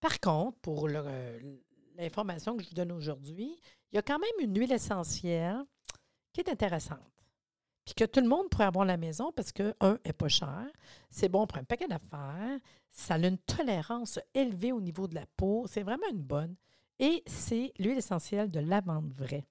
Par 0.00 0.18
contre, 0.20 0.58
pour 0.58 0.88
l'information 0.88 2.56
que 2.56 2.64
je 2.64 2.68
vous 2.68 2.74
donne 2.74 2.92
aujourd'hui, 2.92 3.56
il 3.92 3.96
y 3.96 3.98
a 3.98 4.02
quand 4.02 4.18
même 4.18 4.30
une 4.40 4.58
huile 4.58 4.72
essentielle 4.72 5.62
qui 6.32 6.40
est 6.40 6.50
intéressante 6.50 7.19
que 7.94 8.04
tout 8.04 8.20
le 8.20 8.28
monde 8.28 8.48
pourrait 8.50 8.64
avoir 8.64 8.84
la 8.84 8.96
maison 8.96 9.32
parce 9.32 9.52
que, 9.52 9.74
un, 9.80 9.98
n'est 10.04 10.12
pas 10.12 10.28
cher, 10.28 10.66
c'est 11.10 11.28
bon 11.28 11.46
pour 11.46 11.58
un 11.58 11.64
paquet 11.64 11.88
d'affaires, 11.88 12.58
ça 12.90 13.14
a 13.14 13.18
une 13.18 13.38
tolérance 13.38 14.18
élevée 14.34 14.72
au 14.72 14.80
niveau 14.80 15.06
de 15.08 15.14
la 15.14 15.26
peau, 15.36 15.66
c'est 15.68 15.82
vraiment 15.82 16.08
une 16.10 16.22
bonne. 16.22 16.56
Et 16.98 17.22
c'est 17.26 17.72
l'huile 17.78 17.98
essentielle 17.98 18.50
de 18.50 18.60
lavande 18.60 19.12
vraie. 19.14 19.46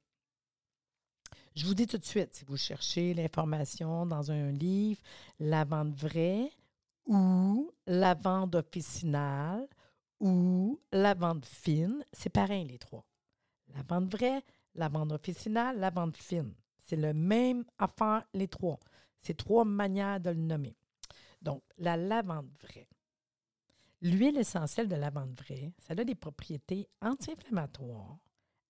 Je 1.55 1.65
vous 1.65 1.73
dis 1.73 1.87
tout 1.87 1.97
de 1.97 2.05
suite, 2.05 2.35
si 2.35 2.45
vous 2.45 2.57
cherchez 2.57 3.13
l'information 3.13 4.05
dans 4.05 4.31
un 4.31 4.51
livre, 4.51 5.01
lavande 5.39 5.93
vraie 5.95 6.51
ou 7.07 7.71
lavande 7.87 8.55
officinale 8.55 9.67
ou 10.19 10.79
lavande 10.91 11.45
fine, 11.45 12.05
c'est 12.13 12.29
pareil 12.29 12.65
les 12.65 12.77
trois. 12.77 13.05
Lavande 13.75 14.11
vraie, 14.11 14.43
lavande 14.75 15.11
officinale, 15.11 15.79
lavande 15.79 16.15
fine. 16.15 16.53
C'est 16.89 16.95
le 16.95 17.13
même 17.13 17.65
affaire, 17.77 18.25
les 18.33 18.47
trois. 18.47 18.79
C'est 19.21 19.37
trois 19.37 19.63
manières 19.63 20.19
de 20.19 20.31
le 20.31 20.41
nommer. 20.41 20.75
Donc, 21.39 21.61
la 21.77 21.95
lavande 21.95 22.49
vraie. 22.63 22.87
L'huile 24.01 24.37
essentielle 24.37 24.87
de 24.87 24.95
lavande 24.95 25.39
vraie, 25.39 25.71
ça 25.77 25.93
a 25.95 26.03
des 26.03 26.15
propriétés 26.15 26.89
anti-inflammatoires, 26.99 28.17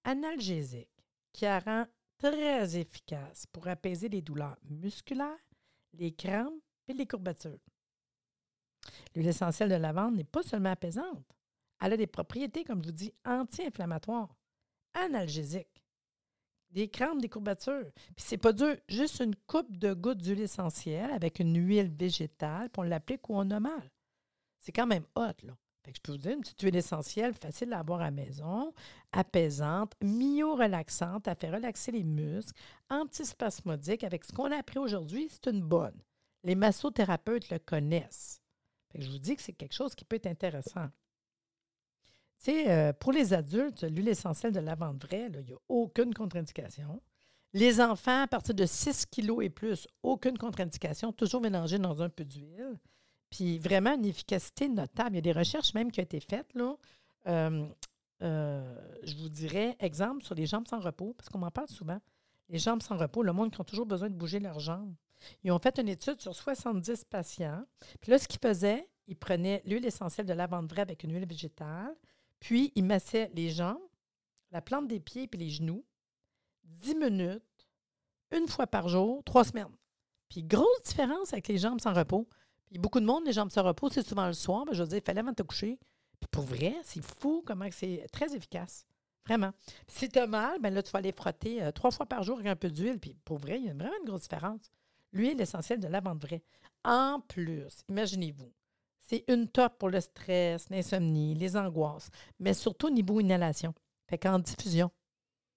analgésiques, 0.04 0.90
qui 1.32 1.46
la 1.46 1.60
rend 1.60 1.86
très 2.18 2.78
efficace 2.78 3.46
pour 3.54 3.70
apaiser 3.70 4.10
les 4.10 4.22
douleurs 4.22 4.58
musculaires, 4.70 5.48
les 5.94 6.12
crampes 6.12 6.62
et 6.90 6.94
les 6.94 7.08
courbatures. 7.08 7.64
L'huile 9.16 9.30
essentielle 9.30 9.70
de 9.70 9.76
lavande 9.76 10.18
n'est 10.18 10.26
pas 10.26 10.44
seulement 10.44 10.72
apaisante, 10.72 11.26
elle 11.80 11.94
a 11.94 11.98
des 11.98 12.08
propriétés, 12.08 12.66
comme 12.66 12.84
je 12.84 12.90
vous 12.90 12.96
dis, 12.96 13.14
anti-inflammatoires, 13.24 14.36
analgésiques, 14.94 15.86
des 16.72 16.88
crampes, 16.88 17.22
des 17.22 17.30
courbatures. 17.30 17.92
Puis 18.16 18.26
c'est 18.26 18.38
pas 18.38 18.54
dur, 18.54 18.76
juste 18.88 19.20
une 19.20 19.36
coupe 19.36 19.78
de 19.78 19.94
gouttes 19.94 20.22
d'huile 20.22 20.42
essentielle 20.42 21.12
avec 21.12 21.40
une 21.40 21.58
huile 21.58 21.90
végétale, 21.90 22.70
puis 22.70 22.80
on 22.80 22.84
l'applique 22.84 23.30
où 23.30 23.36
on 23.36 23.50
a 23.52 23.60
mal. 23.60 23.90
C'est 24.60 24.72
quand 24.72 24.88
même 24.88 25.06
hot, 25.16 25.34
là. 25.44 25.56
Je 25.96 26.02
peux 26.02 26.12
vous 26.12 26.18
dire, 26.18 26.34
une 26.34 26.42
petite 26.42 26.62
huile 26.62 26.76
essentielle, 26.76 27.34
facile 27.34 27.74
à 27.74 27.80
avoir 27.80 28.02
à 28.02 28.06
la 28.06 28.12
maison, 28.12 28.74
apaisante, 29.12 29.94
myo-relaxante, 30.02 31.28
à 31.28 31.36
faire 31.36 31.54
relaxer 31.54 31.92
les 31.92 32.04
muscles, 32.04 32.54
antispasmodique. 32.90 34.04
Avec 34.04 34.24
ce 34.24 34.32
qu'on 34.32 34.52
a 34.52 34.58
appris 34.58 34.78
aujourd'hui, 34.78 35.28
c'est 35.30 35.50
une 35.50 35.62
bonne. 35.62 36.00
Les 36.44 36.56
massothérapeutes 36.56 37.50
le 37.50 37.60
connaissent. 37.60 38.42
Je 38.96 39.10
vous 39.10 39.20
dis 39.20 39.36
que 39.36 39.42
c'est 39.42 39.54
quelque 39.54 39.74
chose 39.74 39.96
qui 39.96 40.06
peut 40.06 40.18
être 40.18 40.28
intéressant. 40.28 40.90
Tu 42.40 42.52
sais, 42.52 42.72
euh, 42.72 42.94
pour 42.94 43.12
les 43.12 43.34
adultes, 43.34 43.84
l'huile 43.84 44.08
essentielle 44.08 44.54
de 44.54 44.60
lavande 44.60 45.04
vraie, 45.04 45.30
il 45.34 45.46
n'y 45.46 45.54
a 45.54 45.58
aucune 45.68 46.14
contre-indication. 46.14 47.02
Les 47.54 47.82
enfants, 47.82 48.24
à 48.24 48.28
partir 48.28 48.56
de 48.56 48.66
6 48.66 49.08
kilos 49.08 49.44
et 49.44 49.50
plus, 49.50 49.88
aucune 50.04 50.38
contre-indication, 50.38 51.12
toujours 51.12 51.42
mélangé 51.42 51.80
dans 51.80 52.02
un 52.02 52.10
peu 52.10 52.24
d'huile. 52.24 52.80
Puis 53.30 53.60
vraiment 53.60 53.94
une 53.96 54.06
efficacité 54.06 54.70
notable. 54.70 55.12
Il 55.12 55.16
y 55.16 55.18
a 55.20 55.22
des 55.22 55.32
recherches 55.32 55.74
même 55.74 55.92
qui 55.92 56.00
ont 56.00 56.04
été 56.04 56.20
faites. 56.20 56.54
Là. 56.54 56.76
Euh, 57.28 57.68
euh, 58.22 58.76
je 59.04 59.16
vous 59.16 59.30
dirais, 59.30 59.76
exemple, 59.80 60.24
sur 60.24 60.36
les 60.36 60.46
jambes 60.46 60.68
sans 60.68 60.80
repos, 60.80 61.14
parce 61.18 61.30
qu'on 61.30 61.40
m'en 61.40 61.52
parle 61.52 61.68
souvent. 61.68 62.00
Les 62.50 62.60
jambes 62.60 62.82
sans 62.82 62.98
repos, 62.98 63.22
le 63.22 63.34
monde 63.34 63.52
qui 63.52 63.62
a 63.62 63.64
toujours 63.64 63.86
besoin 63.86 64.10
de 64.10 64.16
bouger 64.16 64.40
leurs 64.40 64.60
jambes. 64.60 64.94
Ils 65.44 65.52
ont 65.52 65.60
fait 65.60 65.78
une 65.80 65.90
étude 65.90 66.22
sur 66.22 66.34
70 66.34 67.06
patients. 67.06 67.66
Puis 68.02 68.12
là, 68.12 68.18
ce 68.18 68.28
qu'ils 68.28 68.40
faisaient, 68.40 68.88
ils 69.08 69.18
prenaient 69.18 69.62
l'huile 69.66 69.86
essentielle 69.86 70.26
de 70.26 70.34
lavande 70.34 70.70
vraie 70.70 70.82
avec 70.82 71.04
une 71.04 71.14
huile 71.14 71.28
végétale. 71.28 71.96
Puis, 72.40 72.72
il 72.76 72.86
massait 72.86 73.32
les 73.34 73.50
jambes, 73.50 73.78
la 74.52 74.62
plante 74.62 74.88
des 74.88 75.00
pieds 75.00 75.28
puis 75.28 75.40
les 75.40 75.50
genoux, 75.50 75.86
10 76.64 76.96
minutes, 76.96 77.44
une 78.32 78.48
fois 78.48 78.68
par 78.68 78.88
jour, 78.90 79.24
trois 79.24 79.44
semaines. 79.44 79.76
Puis, 80.30 80.44
grosse 80.44 80.84
différence 80.84 81.34
avec 81.34 81.48
les 81.48 81.58
jambes 81.58 81.82
sans 81.82 81.94
repos. 81.94 82.28
Puis, 82.70 82.80
beaucoup 82.80 83.00
de 83.00 83.06
monde, 83.06 83.26
les 83.26 83.34
jambes 83.34 83.50
sans 83.50 83.64
repos, 83.64 83.90
c'est 83.90 84.08
souvent 84.08 84.28
le 84.28 84.34
soir. 84.34 84.66
Mais 84.68 84.76
je 84.76 84.84
veux 84.84 84.90
dire, 84.90 85.00
il 85.00 85.04
fallait 85.04 85.22
avant 85.22 85.32
de 85.32 85.36
te 85.36 85.44
coucher. 85.44 85.80
Puis, 86.20 86.28
pour 86.32 86.44
vrai, 86.44 86.76
c'est 86.84 87.04
fou 87.04 87.44
comment 87.46 87.68
c'est 87.72 88.06
très 88.12 88.36
efficace. 88.36 88.86
Vraiment. 89.26 89.52
si 89.88 90.10
tu 90.10 90.18
as 90.18 90.26
mal, 90.26 90.60
ben 90.60 90.74
là, 90.74 90.82
tu 90.82 90.92
vas 90.92 91.00
aller 91.00 91.12
frotter 91.12 91.62
euh, 91.62 91.72
trois 91.72 91.92
fois 91.92 92.08
par 92.08 92.24
jour 92.24 92.40
avec 92.40 92.48
un 92.48 92.56
peu 92.56 92.70
d'huile. 92.70 93.00
Puis, 93.00 93.16
pour 93.26 93.38
vrai, 93.38 93.60
il 93.60 93.68
y 93.68 93.70
a 93.70 93.74
vraiment 93.74 93.94
une 94.02 94.08
grosse 94.08 94.22
différence. 94.22 94.72
L'huile 95.12 95.40
essentielle 95.40 95.80
de 95.80 95.88
lavande 95.88 96.22
vraie. 96.22 96.42
En 96.84 97.20
plus, 97.20 97.84
imaginez-vous, 97.90 98.52
c'est 99.10 99.24
une 99.28 99.48
top 99.48 99.80
pour 99.80 99.90
le 99.90 100.00
stress, 100.00 100.70
l'insomnie, 100.70 101.34
les 101.34 101.58
angoisses, 101.58 102.12
mais 102.38 102.54
surtout 102.54 102.88
au 102.88 102.92
niveau 102.92 103.20
inhalation. 103.20 103.74
Fait 104.08 104.20
qu'en 104.20 104.38
diffusion. 104.38 104.92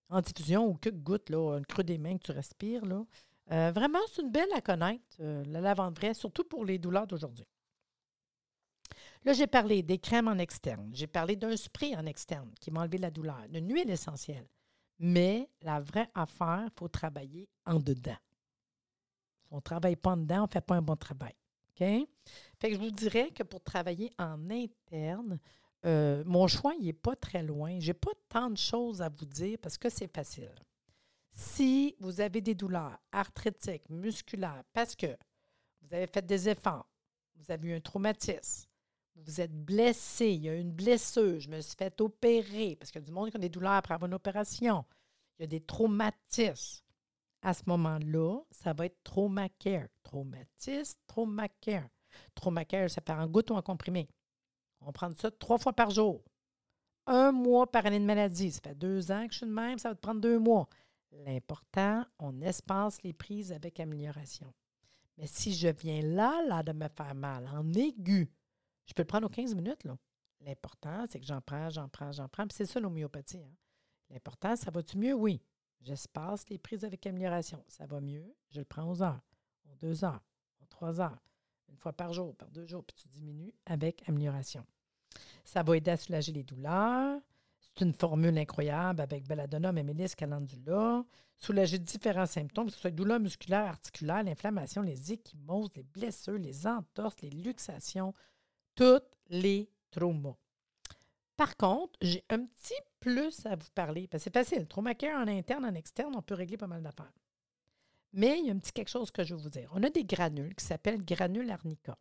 En 0.08 0.22
diffusion 0.22 0.66
ou 0.66 0.74
que 0.74 0.88
goutte, 0.88 1.28
là, 1.28 1.58
un 1.58 1.62
creux 1.62 1.84
des 1.84 1.98
mains 1.98 2.16
que 2.16 2.22
tu 2.24 2.32
respires, 2.32 2.84
là. 2.86 3.04
Euh, 3.50 3.70
vraiment, 3.70 3.98
c'est 4.10 4.22
une 4.22 4.30
belle 4.30 4.48
à 4.54 4.62
connaître, 4.62 5.04
euh, 5.20 5.44
la 5.44 5.60
lavande 5.60 5.98
vraie, 5.98 6.14
surtout 6.14 6.44
pour 6.44 6.64
les 6.64 6.78
douleurs 6.78 7.06
d'aujourd'hui. 7.06 7.46
Là, 9.24 9.34
j'ai 9.34 9.46
parlé 9.46 9.82
des 9.82 9.98
crèmes 9.98 10.28
en 10.28 10.38
externe. 10.38 10.90
J'ai 10.94 11.06
parlé 11.06 11.36
d'un 11.36 11.54
spray 11.54 11.94
en 11.94 12.06
externe 12.06 12.50
qui 12.58 12.70
m'a 12.70 12.80
enlevé 12.80 12.96
la 12.96 13.10
douleur, 13.10 13.46
d'une 13.50 13.70
huile 13.70 13.90
essentielle. 13.90 14.48
Mais 14.98 15.50
la 15.60 15.78
vraie 15.80 16.08
affaire, 16.14 16.64
il 16.64 16.78
faut 16.78 16.88
travailler 16.88 17.50
en 17.66 17.78
dedans. 17.78 18.16
Si 19.42 19.48
on 19.50 19.56
ne 19.56 19.60
travaille 19.60 19.96
pas 19.96 20.12
en 20.12 20.16
dedans, 20.16 20.38
on 20.38 20.46
ne 20.46 20.52
fait 20.52 20.62
pas 20.62 20.76
un 20.76 20.82
bon 20.82 20.96
travail. 20.96 21.34
OK? 21.72 22.08
Fait 22.58 22.70
que 22.70 22.74
je 22.74 22.80
vous 22.80 22.90
dirais 22.90 23.30
que 23.30 23.42
pour 23.42 23.62
travailler 23.62 24.12
en 24.18 24.50
interne, 24.50 25.38
euh, 25.85 26.22
mon 26.26 26.46
choix, 26.46 26.74
n'est 26.78 26.92
pas 26.92 27.16
très 27.16 27.42
loin. 27.42 27.80
Je 27.80 27.88
n'ai 27.88 27.94
pas 27.94 28.12
tant 28.28 28.50
de 28.50 28.56
choses 28.56 29.02
à 29.02 29.08
vous 29.08 29.24
dire 29.24 29.58
parce 29.61 29.78
que 29.78 29.88
c'est 29.88 30.12
facile. 30.12 30.54
Si 31.30 31.96
vous 31.98 32.20
avez 32.20 32.40
des 32.40 32.54
douleurs 32.54 32.98
arthritiques, 33.11 33.88
musculaires, 33.88 34.62
parce 34.72 34.94
que 34.94 35.16
vous 35.80 35.94
avez 35.94 36.06
fait 36.06 36.24
des 36.24 36.48
efforts, 36.48 36.87
vous 37.37 37.50
avez 37.50 37.68
eu 37.70 37.74
un 37.74 37.80
traumatisme, 37.80 38.68
vous 39.16 39.40
êtes 39.40 39.52
blessé, 39.52 40.28
il 40.28 40.42
y 40.42 40.48
a 40.48 40.54
une 40.54 40.72
blessure, 40.72 41.40
je 41.40 41.48
me 41.48 41.61
suis 41.61 41.76
fait 41.76 42.00
opérer, 42.00 42.76
parce 42.76 42.90
qu'il 42.90 43.00
y 43.00 43.04
a 43.04 43.06
du 43.06 43.12
monde 43.12 43.30
qui 43.30 43.37
a 43.37 43.40
des 43.40 43.48
douleurs 43.48 43.72
après 43.72 43.94
avoir 43.94 44.08
une 44.08 44.14
opération, 44.14 44.85
il 45.38 45.42
y 45.42 45.44
a 45.44 45.48
des 45.48 45.61
traumatismes. 45.61 46.85
À 47.42 47.55
ce 47.55 47.62
moment-là, 47.66 48.40
ça 48.50 48.72
va 48.72 48.87
être 48.87 49.02
traumacare. 49.02 49.88
Traumatisme, 50.02 50.98
traumacare. 51.07 51.88
Traumacare, 52.35 52.88
ça 52.88 53.02
fait 53.05 53.12
en 53.12 53.26
goutte 53.26 53.50
ou 53.50 53.55
en 53.55 53.62
comprimé. 53.62 54.09
On 54.81 54.92
prend 54.92 55.11
ça 55.16 55.31
trois 55.31 55.59
fois 55.59 55.72
par 55.72 55.90
jour. 55.90 56.22
Un 57.07 57.33
mois 57.33 57.70
par 57.70 57.85
année 57.87 57.98
de 57.98 58.05
maladie. 58.05 58.52
Ça 58.52 58.61
fait 58.62 58.74
deux 58.76 59.11
ans 59.11 59.26
que 59.26 59.33
je 59.33 59.38
suis 59.38 59.46
de 59.46 59.52
même, 59.52 59.78
ça 59.78 59.88
va 59.88 59.94
te 59.96 60.00
prendre 60.00 60.20
deux 60.20 60.38
mois. 60.38 60.68
L'important, 61.11 62.05
on 62.18 62.40
espace 62.40 63.02
les 63.02 63.12
prises 63.12 63.52
avec 63.52 63.81
amélioration. 63.81 64.55
Mais 65.18 65.26
si 65.26 65.52
je 65.52 65.68
viens 65.68 66.00
là, 66.00 66.42
là, 66.48 66.62
de 66.62 66.72
me 66.72 66.88
faire 66.88 67.14
mal, 67.14 67.46
en 67.48 67.72
aigu, 67.74 68.31
je 68.87 68.94
peux 68.94 69.02
le 69.02 69.07
prendre 69.07 69.26
aux 69.26 69.31
15 69.31 69.55
minutes, 69.55 69.85
là. 69.85 69.96
L'important, 70.40 71.05
c'est 71.09 71.20
que 71.20 71.26
j'en 71.26 71.40
prends, 71.40 71.70
j'en 71.70 71.88
prends, 71.88 72.11
j'en 72.12 72.28
prends. 72.28 72.46
Puis 72.46 72.57
c'est 72.57 72.66
ça 72.66 72.81
l'homéopathie. 72.81 73.44
Hein. 73.44 73.55
L'important, 74.11 74.57
ça 74.57 74.70
va-tu 74.70 74.98
mieux? 74.98 75.14
Oui. 75.14 75.40
J'espace 75.83 76.49
les 76.49 76.59
prises 76.59 76.85
avec 76.85 77.07
amélioration. 77.07 77.62
Ça 77.68 77.87
va 77.87 78.01
mieux, 78.01 78.35
je 78.51 78.61
le 78.61 78.64
prends 78.64 78.88
aux 78.88 79.03
heures, 79.03 79.21
aux 79.68 79.75
deux 79.75 80.05
heures, 80.05 80.23
aux 80.61 80.66
trois 80.66 81.01
heures, 81.01 81.18
une 81.68 81.77
fois 81.77 81.92
par 81.92 82.12
jour, 82.12 82.37
par 82.37 82.51
deux 82.51 82.66
jours, 82.66 82.85
puis 82.85 82.95
tu 82.95 83.09
diminues 83.09 83.53
avec 83.66 84.09
amélioration. 84.09 84.64
Ça 85.45 85.62
va 85.62 85.77
aider 85.77 85.90
à 85.90 85.97
soulager 85.97 86.33
les 86.33 86.45
douleurs. 86.45 87.21
C'est 87.61 87.85
une 87.85 87.95
formule 87.95 88.37
incroyable 88.38 89.01
avec 89.01 89.27
belladonna, 89.27 89.73
mélis, 89.73 90.14
calendula. 90.14 91.05
Soulager 91.38 91.79
différents 91.79 92.27
symptômes, 92.27 92.66
que 92.66 92.73
ce 92.73 92.79
soit 92.79 92.90
douleurs 92.92 93.18
musculaires, 93.18 93.66
articulaires, 93.66 94.23
l'inflammation, 94.23 94.83
les 94.83 95.12
échymoses, 95.12 95.71
les 95.75 95.83
blessures, 95.83 96.38
les 96.38 96.66
entorses, 96.68 97.21
les 97.21 97.31
luxations, 97.31 98.14
tous 98.77 99.03
les 99.29 99.68
traumas. 99.90 100.37
Par 101.42 101.57
contre, 101.57 101.98
j'ai 102.00 102.24
un 102.31 102.44
petit 102.44 102.81
plus 103.00 103.44
à 103.46 103.57
vous 103.57 103.68
parler, 103.74 104.07
parce 104.07 104.22
que 104.22 104.31
c'est 104.31 104.33
facile. 104.33 104.68
Traumacare 104.68 105.20
en 105.20 105.26
interne, 105.26 105.64
en 105.64 105.74
externe, 105.74 106.14
on 106.14 106.22
peut 106.22 106.37
régler 106.37 106.57
pas 106.57 106.68
mal 106.68 106.85
d'affaires. 106.85 107.12
Mais 108.12 108.38
il 108.38 108.46
y 108.46 108.50
a 108.50 108.52
un 108.52 108.59
petit 108.59 108.70
quelque 108.70 108.90
chose 108.90 109.11
que 109.11 109.24
je 109.24 109.35
veux 109.35 109.40
vous 109.40 109.50
dire. 109.50 109.68
On 109.74 109.83
a 109.83 109.90
des 109.90 110.05
granules 110.05 110.55
qui 110.55 110.64
s'appellent 110.64 111.05
granules 111.05 111.50
arnica. 111.50 111.98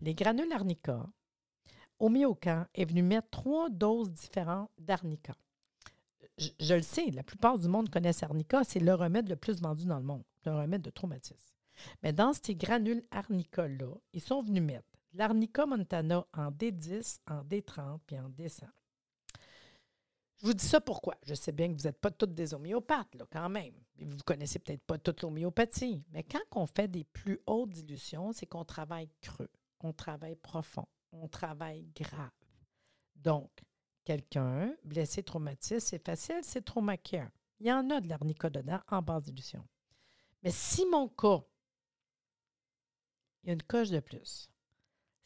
Les 0.00 0.14
granules 0.14 0.50
arnica, 0.50 1.06
Homéocan 1.98 2.64
est 2.74 2.86
venu 2.86 3.02
mettre 3.02 3.28
trois 3.28 3.68
doses 3.68 4.12
différentes 4.12 4.70
d'arnica. 4.78 5.34
Je, 6.38 6.72
le 6.72 6.80
sais, 6.80 7.10
la 7.10 7.22
plupart 7.22 7.58
du 7.58 7.68
monde 7.68 7.90
connaissent 7.90 8.22
arnica, 8.22 8.64
c'est 8.64 8.80
le 8.80 8.94
remède 8.94 9.28
le 9.28 9.36
plus 9.36 9.60
vendu 9.60 9.84
dans 9.84 9.98
le 9.98 10.04
monde, 10.06 10.24
le 10.46 10.52
remède 10.52 10.80
de 10.80 10.88
traumatisme. 10.88 11.54
Mais 12.02 12.14
dans 12.14 12.32
ces 12.32 12.54
granules 12.54 13.04
arnica-là, 13.10 13.94
ils 14.14 14.22
sont 14.22 14.40
venus 14.40 14.62
mettre 14.62 14.89
l'arnica 15.12 15.66
montana 15.66 16.26
en 16.32 16.50
D10, 16.50 17.20
en 17.26 17.42
D30 17.44 17.98
puis 18.06 18.18
en 18.18 18.28
D100. 18.28 18.68
Je 20.40 20.46
vous 20.46 20.54
dis 20.54 20.66
ça 20.66 20.80
pourquoi? 20.80 21.16
Je 21.22 21.34
sais 21.34 21.52
bien 21.52 21.68
que 21.68 21.78
vous 21.78 21.86
n'êtes 21.86 22.00
pas 22.00 22.10
toutes 22.10 22.34
des 22.34 22.54
homéopathes, 22.54 23.14
là, 23.14 23.26
quand 23.30 23.50
même. 23.50 23.74
Vous 23.98 24.14
ne 24.16 24.22
connaissez 24.22 24.58
peut-être 24.58 24.82
pas 24.84 24.96
toute 24.96 25.20
l'homéopathie. 25.20 26.02
Mais 26.12 26.22
quand 26.22 26.40
on 26.52 26.64
fait 26.64 26.88
des 26.88 27.04
plus 27.04 27.40
hautes 27.46 27.70
dilutions, 27.70 28.32
c'est 28.32 28.46
qu'on 28.46 28.64
travaille 28.64 29.10
creux, 29.20 29.50
on 29.80 29.92
travaille 29.92 30.36
profond, 30.36 30.86
on 31.12 31.28
travaille 31.28 31.86
grave. 31.94 32.30
Donc, 33.16 33.50
quelqu'un 34.04 34.74
blessé, 34.82 35.22
traumatisé, 35.22 35.78
c'est 35.78 36.02
facile, 36.02 36.40
c'est 36.42 36.64
traumacare. 36.64 37.30
Il 37.58 37.66
y 37.66 37.72
en 37.72 37.90
a 37.90 38.00
de 38.00 38.08
l'arnica 38.08 38.48
dedans 38.48 38.80
en 38.88 39.02
basse 39.02 39.24
dilution. 39.24 39.66
Mais 40.42 40.50
si 40.50 40.86
mon 40.86 41.08
cas, 41.08 41.44
il 43.42 43.48
y 43.48 43.50
a 43.50 43.52
une 43.52 43.62
coche 43.62 43.90
de 43.90 44.00
plus. 44.00 44.48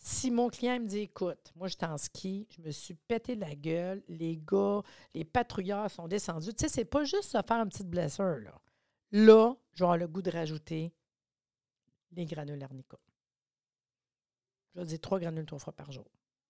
Si 0.07 0.31
mon 0.31 0.51
client 0.51 0.79
me 0.81 0.87
dit 0.87 0.99
écoute, 0.99 1.51
moi 1.57 1.67
je 1.67 1.77
suis 1.77 1.87
en 1.87 1.97
ski, 1.97 2.47
je 2.51 2.61
me 2.61 2.71
suis 2.71 2.93
pété 2.93 3.37
la 3.37 3.55
gueule, 3.55 4.03
les 4.07 4.37
gars, 4.37 4.83
les 5.15 5.25
patrouilleurs 5.25 5.91
sont 5.91 6.07
descendus. 6.07 6.53
Tu 6.53 6.65
sais, 6.65 6.69
c'est 6.69 6.85
pas 6.85 7.05
juste 7.05 7.31
se 7.31 7.39
faire 7.41 7.57
une 7.57 7.71
petite 7.71 7.89
blessure. 7.89 8.37
Là, 8.41 8.61
là 9.13 9.57
j'aurai 9.73 9.97
le 9.97 10.07
goût 10.07 10.21
de 10.21 10.31
rajouter 10.31 10.93
les 12.13 12.27
granules 12.27 12.63
arnica. 12.63 12.99
Je 14.75 14.81
vais 14.81 14.87
dire 14.87 15.01
trois 15.01 15.19
granules 15.19 15.47
trois 15.47 15.59
fois 15.59 15.73
par 15.73 15.91
jour. 15.91 16.05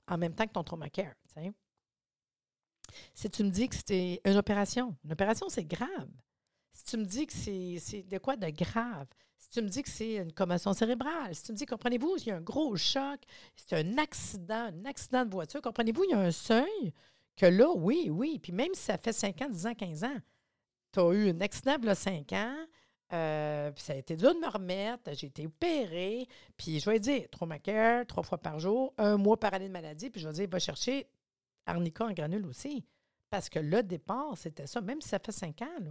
En 0.08 0.18
même 0.18 0.34
temps 0.34 0.48
que 0.48 0.52
ton 0.52 0.64
traumacare. 0.64 1.14
Si 3.14 3.30
tu 3.30 3.44
me 3.44 3.50
dis 3.50 3.68
que 3.68 3.76
c'était 3.76 4.20
une 4.24 4.36
opération, 4.36 4.96
une 5.04 5.12
opération, 5.12 5.48
c'est 5.48 5.64
grave. 5.64 6.10
Si 6.74 6.84
tu 6.84 6.96
me 6.98 7.04
dis 7.04 7.26
que 7.26 7.32
c'est 7.32 8.02
de 8.02 8.18
quoi 8.18 8.36
de 8.36 8.50
grave, 8.50 9.06
si 9.38 9.48
tu 9.48 9.62
me 9.62 9.68
dis 9.68 9.82
que 9.82 9.88
c'est 9.88 10.16
une 10.16 10.32
commotion 10.32 10.72
cérébrale, 10.74 11.34
si 11.34 11.44
tu 11.44 11.52
me 11.52 11.56
dis, 11.56 11.66
comprenez-vous, 11.66 12.16
il 12.18 12.26
y 12.26 12.30
a 12.30 12.36
un 12.36 12.40
gros 12.40 12.76
choc, 12.76 13.20
c'est 13.56 13.76
un 13.76 13.96
accident, 13.96 14.70
un 14.72 14.84
accident 14.84 15.24
de 15.24 15.30
voiture, 15.30 15.62
comprenez-vous, 15.62 16.04
il 16.04 16.10
y 16.10 16.14
a 16.14 16.20
un 16.20 16.32
seuil 16.32 16.92
que 17.36 17.46
là, 17.46 17.70
oui, 17.74 18.10
oui, 18.10 18.38
puis 18.38 18.52
même 18.52 18.74
si 18.74 18.82
ça 18.82 18.98
fait 18.98 19.12
5 19.12 19.42
ans, 19.42 19.48
10 19.48 19.66
ans, 19.66 19.74
15 19.74 20.04
ans, 20.04 20.18
tu 20.92 21.00
as 21.00 21.12
eu 21.12 21.30
un 21.30 21.40
accident 21.40 21.76
a 21.86 21.94
5 21.94 22.32
ans, 22.32 22.66
euh, 23.12 23.70
puis 23.70 23.82
ça 23.82 23.92
a 23.92 23.96
été 23.96 24.16
dur 24.16 24.34
de 24.34 24.40
me 24.40 24.48
remettre. 24.48 25.12
J'ai 25.14 25.28
été 25.28 25.46
opérée. 25.46 26.26
Puis 26.56 26.80
je 26.80 26.90
vais 26.90 26.98
dire, 26.98 27.28
traumacare, 27.30 28.06
trois 28.06 28.22
fois 28.22 28.38
par 28.38 28.58
jour, 28.58 28.92
un 28.98 29.16
mois 29.16 29.38
par 29.38 29.54
année 29.54 29.68
de 29.68 29.72
maladie. 29.72 30.10
Puis 30.10 30.20
je 30.20 30.28
vais 30.28 30.34
dire, 30.34 30.48
va 30.50 30.58
chercher 30.58 31.06
arnica 31.66 32.04
en 32.04 32.12
granule 32.12 32.46
aussi. 32.46 32.84
Parce 33.30 33.48
que 33.48 33.58
le 33.58 33.82
départ, 33.82 34.36
c'était 34.36 34.66
ça, 34.66 34.80
même 34.80 35.00
si 35.00 35.08
ça 35.08 35.18
fait 35.18 35.32
cinq 35.32 35.62
ans. 35.62 35.78
Là. 35.80 35.90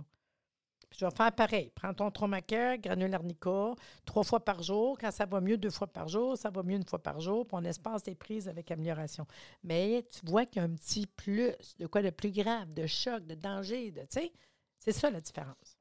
Je 0.98 1.06
vais 1.06 1.12
faire 1.16 1.32
pareil. 1.32 1.72
Prends 1.74 1.94
ton 1.94 2.12
traumacare, 2.12 2.78
granule 2.78 3.14
arnica, 3.14 3.74
trois 4.06 4.24
fois 4.24 4.44
par 4.44 4.62
jour. 4.62 4.98
Quand 5.00 5.12
ça 5.12 5.26
va 5.26 5.42
mieux, 5.42 5.58
deux 5.58 5.72
fois 5.72 5.88
par 5.88 6.08
jour. 6.08 6.38
Ça 6.38 6.50
va 6.50 6.64
mieux 6.64 6.76
une 6.76 6.86
fois 6.86 7.02
par 7.02 7.20
jour. 7.20 7.46
Puis 7.46 7.58
on 7.60 7.64
espace 7.64 8.04
des 8.04 8.16
prises 8.16 8.48
avec 8.48 8.70
amélioration. 8.72 9.26
Mais 9.64 10.06
tu 10.12 10.26
vois 10.26 10.46
qu'il 10.46 10.62
y 10.62 10.66
a 10.66 10.68
un 10.68 10.76
petit 10.76 11.08
plus, 11.08 11.52
de 11.80 11.88
quoi 11.88 12.02
de 12.02 12.12
plus 12.12 12.32
grave, 12.32 12.74
de 12.74 12.86
choc, 12.86 13.26
de 13.26 13.36
danger, 13.36 13.92
de, 13.92 14.02
tu 14.02 14.08
sais. 14.10 14.34
C'est 14.80 14.92
ça 14.92 15.10
la 15.10 15.22
différence. 15.22 15.78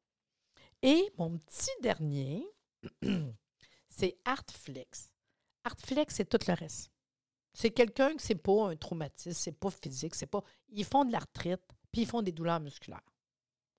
Et 0.83 1.12
mon 1.18 1.38
petit 1.38 1.70
dernier, 1.83 2.46
c'est 3.88 4.16
Artflex. 4.25 5.12
Artflex, 5.64 6.14
c'est 6.14 6.29
tout 6.29 6.38
le 6.48 6.55
reste. 6.55 6.90
C'est 7.53 7.70
quelqu'un 7.70 8.12
qui 8.16 8.27
c'est 8.27 8.35
pas 8.35 8.70
un 8.70 8.77
traumatisme, 8.77 9.38
c'est 9.38 9.53
pas 9.53 9.70
physique, 9.70 10.14
c'est 10.14 10.27
pas. 10.27 10.42
Ils 10.70 10.85
font 10.85 11.05
de 11.05 11.12
l'arthrite, 11.12 11.62
puis 11.90 12.03
ils 12.03 12.07
font 12.07 12.22
des 12.22 12.33
douleurs 12.33 12.61
musculaires. 12.61 13.12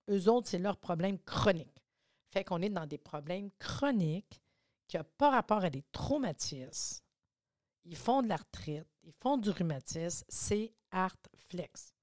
Eux 0.10 0.30
autres, 0.30 0.50
c'est 0.50 0.60
leur 0.60 0.78
problème 0.78 1.20
chronique. 1.20 1.84
Fait 2.30 2.44
qu'on 2.44 2.62
est 2.62 2.70
dans 2.70 2.86
des 2.88 2.98
problèmes 2.98 3.50
chroniques 3.60 4.42
qui 4.88 4.98
n'ont 4.98 5.06
pas 5.18 5.30
rapport 5.30 5.63
à 5.63 5.70
des 5.70 5.84
traumatismes. 5.92 7.04
Ils 7.86 7.96
font 7.96 8.22
de 8.22 8.28
l'arthrite, 8.28 8.88
ils 9.04 9.13
font 9.13 9.38
du 9.38 9.50
rhumatisme, 9.50 10.26
c'est 10.30 10.74
Artflex. 10.92 11.94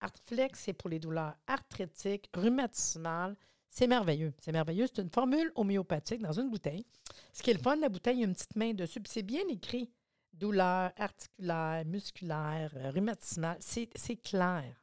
Artflex, 0.00 0.60
c'est 0.60 0.72
pour 0.72 0.90
les 0.90 0.98
douleurs 0.98 1.34
arthritiques, 1.46 2.28
rhumatismales, 2.34 3.36
c'est 3.72 3.86
merveilleux. 3.86 4.34
C'est 4.38 4.52
merveilleux. 4.52 4.86
C'est 4.86 5.00
une 5.00 5.08
formule 5.08 5.50
homéopathique 5.54 6.20
dans 6.20 6.38
une 6.38 6.50
bouteille. 6.50 6.84
Ce 7.32 7.42
qui 7.42 7.50
est 7.50 7.54
le 7.54 7.58
fun, 7.58 7.76
la 7.76 7.88
bouteille, 7.88 8.18
il 8.18 8.20
y 8.20 8.24
a 8.24 8.26
une 8.26 8.34
petite 8.34 8.54
main 8.54 8.74
dessus. 8.74 9.00
Puis 9.00 9.10
c'est 9.10 9.22
bien 9.22 9.48
écrit. 9.48 9.90
Douleur 10.34 10.92
articulaire, 10.96 11.82
musculaire, 11.86 12.70
rhumatismale. 12.92 13.56
C'est 13.60 14.16
clair. 14.16 14.74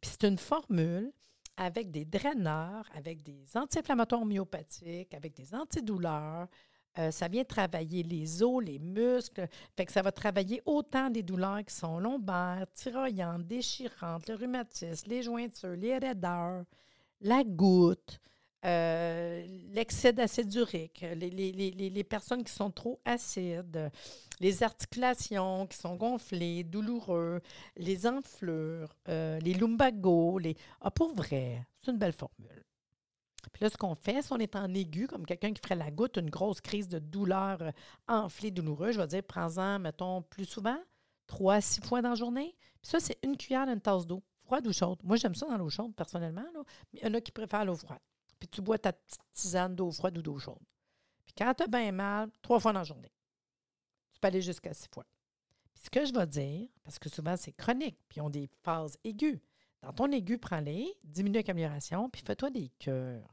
Puis 0.00 0.10
c'est 0.10 0.24
une 0.24 0.38
formule 0.38 1.12
avec 1.60 1.90
des 1.90 2.06
draineurs, 2.06 2.86
avec 2.94 3.22
des 3.22 3.44
anti-inflammatoires 3.54 4.22
homéopathiques, 4.22 5.12
avec 5.12 5.36
des 5.36 5.54
antidouleurs. 5.54 6.48
Euh, 6.98 7.10
ça 7.10 7.28
vient 7.28 7.44
travailler 7.44 8.02
les 8.02 8.42
os, 8.42 8.64
les 8.64 8.78
muscles. 8.78 9.46
Fait 9.76 9.84
que 9.84 9.92
ça 9.92 10.00
va 10.00 10.10
travailler 10.10 10.62
autant 10.64 11.10
des 11.10 11.22
douleurs 11.22 11.62
qui 11.62 11.74
sont 11.74 12.00
lombaires, 12.00 12.64
thyroïdes, 12.72 13.46
déchirantes, 13.46 14.26
le 14.30 14.36
rhumatisme, 14.36 15.10
les 15.10 15.22
jointures, 15.22 15.76
les 15.76 15.98
raideurs, 15.98 16.64
la 17.20 17.44
goutte, 17.44 18.18
euh, 18.64 19.46
l'excès 19.72 20.12
d'acide 20.12 20.54
urique, 20.54 21.04
les, 21.16 22.04
personnes 22.04 22.44
qui 22.44 22.52
sont 22.52 22.70
trop 22.70 23.00
acides, 23.04 23.90
les 24.38 24.62
articulations 24.62 25.66
qui 25.66 25.78
sont 25.78 25.96
gonflées, 25.96 26.64
douloureux, 26.64 27.40
les 27.76 28.06
enflures, 28.06 28.94
euh, 29.08 29.38
les 29.40 29.54
lumbagos, 29.54 30.38
les... 30.38 30.56
Ah, 30.80 30.90
pour 30.90 31.14
vrai, 31.14 31.66
c'est 31.80 31.90
une 31.90 31.98
belle 31.98 32.12
formule. 32.12 32.64
Puis 33.52 33.64
là, 33.64 33.70
ce 33.70 33.78
qu'on 33.78 33.94
fait, 33.94 34.20
si 34.20 34.32
on 34.32 34.36
est 34.36 34.54
en 34.54 34.72
aigu, 34.74 35.06
comme 35.06 35.24
quelqu'un 35.24 35.52
qui 35.52 35.62
ferait 35.62 35.74
la 35.74 35.90
goutte, 35.90 36.18
une 36.18 36.30
grosse 36.30 36.60
crise 36.60 36.88
de 36.88 36.98
douleur 36.98 37.62
euh, 37.62 37.70
enflée, 38.08 38.50
douloureuse, 38.50 38.94
je 38.94 39.00
vais 39.00 39.06
dire, 39.06 39.22
prends-en, 39.22 39.78
mettons, 39.78 40.20
plus 40.20 40.44
souvent, 40.44 40.78
trois 41.26 41.62
six 41.62 41.80
fois 41.80 42.02
dans 42.02 42.10
la 42.10 42.14
journée. 42.14 42.54
Puis 42.82 42.90
ça, 42.90 43.00
c'est 43.00 43.18
une 43.22 43.38
cuillère 43.38 43.68
une 43.68 43.80
tasse 43.80 44.06
d'eau, 44.06 44.22
froide 44.44 44.66
ou 44.66 44.72
chaude. 44.72 44.98
Moi, 45.02 45.16
j'aime 45.16 45.34
ça 45.34 45.46
dans 45.46 45.56
l'eau 45.56 45.70
chaude, 45.70 45.94
personnellement, 45.94 46.44
mais 46.92 47.00
il 47.00 47.08
y 47.08 47.10
en 47.10 47.14
a 47.14 47.20
qui 47.22 47.32
préfèrent 47.32 47.64
l'eau 47.64 47.76
froide. 47.76 48.00
Puis 48.40 48.48
tu 48.48 48.60
bois 48.60 48.78
ta 48.78 48.92
petite 48.92 49.20
tisane 49.32 49.76
d'eau 49.76 49.92
froide 49.92 50.18
ou 50.18 50.22
d'eau 50.22 50.38
chaude. 50.38 50.58
Puis 51.24 51.34
quand 51.36 51.54
tu 51.54 51.62
as 51.62 51.66
bien 51.68 51.92
mal, 51.92 52.30
trois 52.42 52.58
fois 52.58 52.72
dans 52.72 52.80
la 52.80 52.84
journée. 52.84 53.12
Tu 54.12 54.18
peux 54.18 54.26
aller 54.26 54.42
jusqu'à 54.42 54.74
six 54.74 54.88
fois. 54.92 55.04
Puis 55.72 55.84
ce 55.84 55.90
que 55.90 56.04
je 56.04 56.12
vais 56.12 56.26
dire, 56.26 56.68
parce 56.82 56.98
que 56.98 57.08
souvent 57.08 57.36
c'est 57.36 57.52
chronique, 57.52 57.98
puis 58.08 58.20
ont 58.20 58.30
des 58.30 58.48
phases 58.64 58.98
aiguës. 59.04 59.38
Dans 59.82 59.92
ton 59.92 60.10
aigu, 60.10 60.38
prends-les, 60.38 60.92
diminue 61.04 61.36
avec 61.36 61.48
amélioration, 61.48 62.10
puis 62.10 62.22
fais-toi 62.26 62.50
des 62.50 62.68
cœurs. 62.78 63.32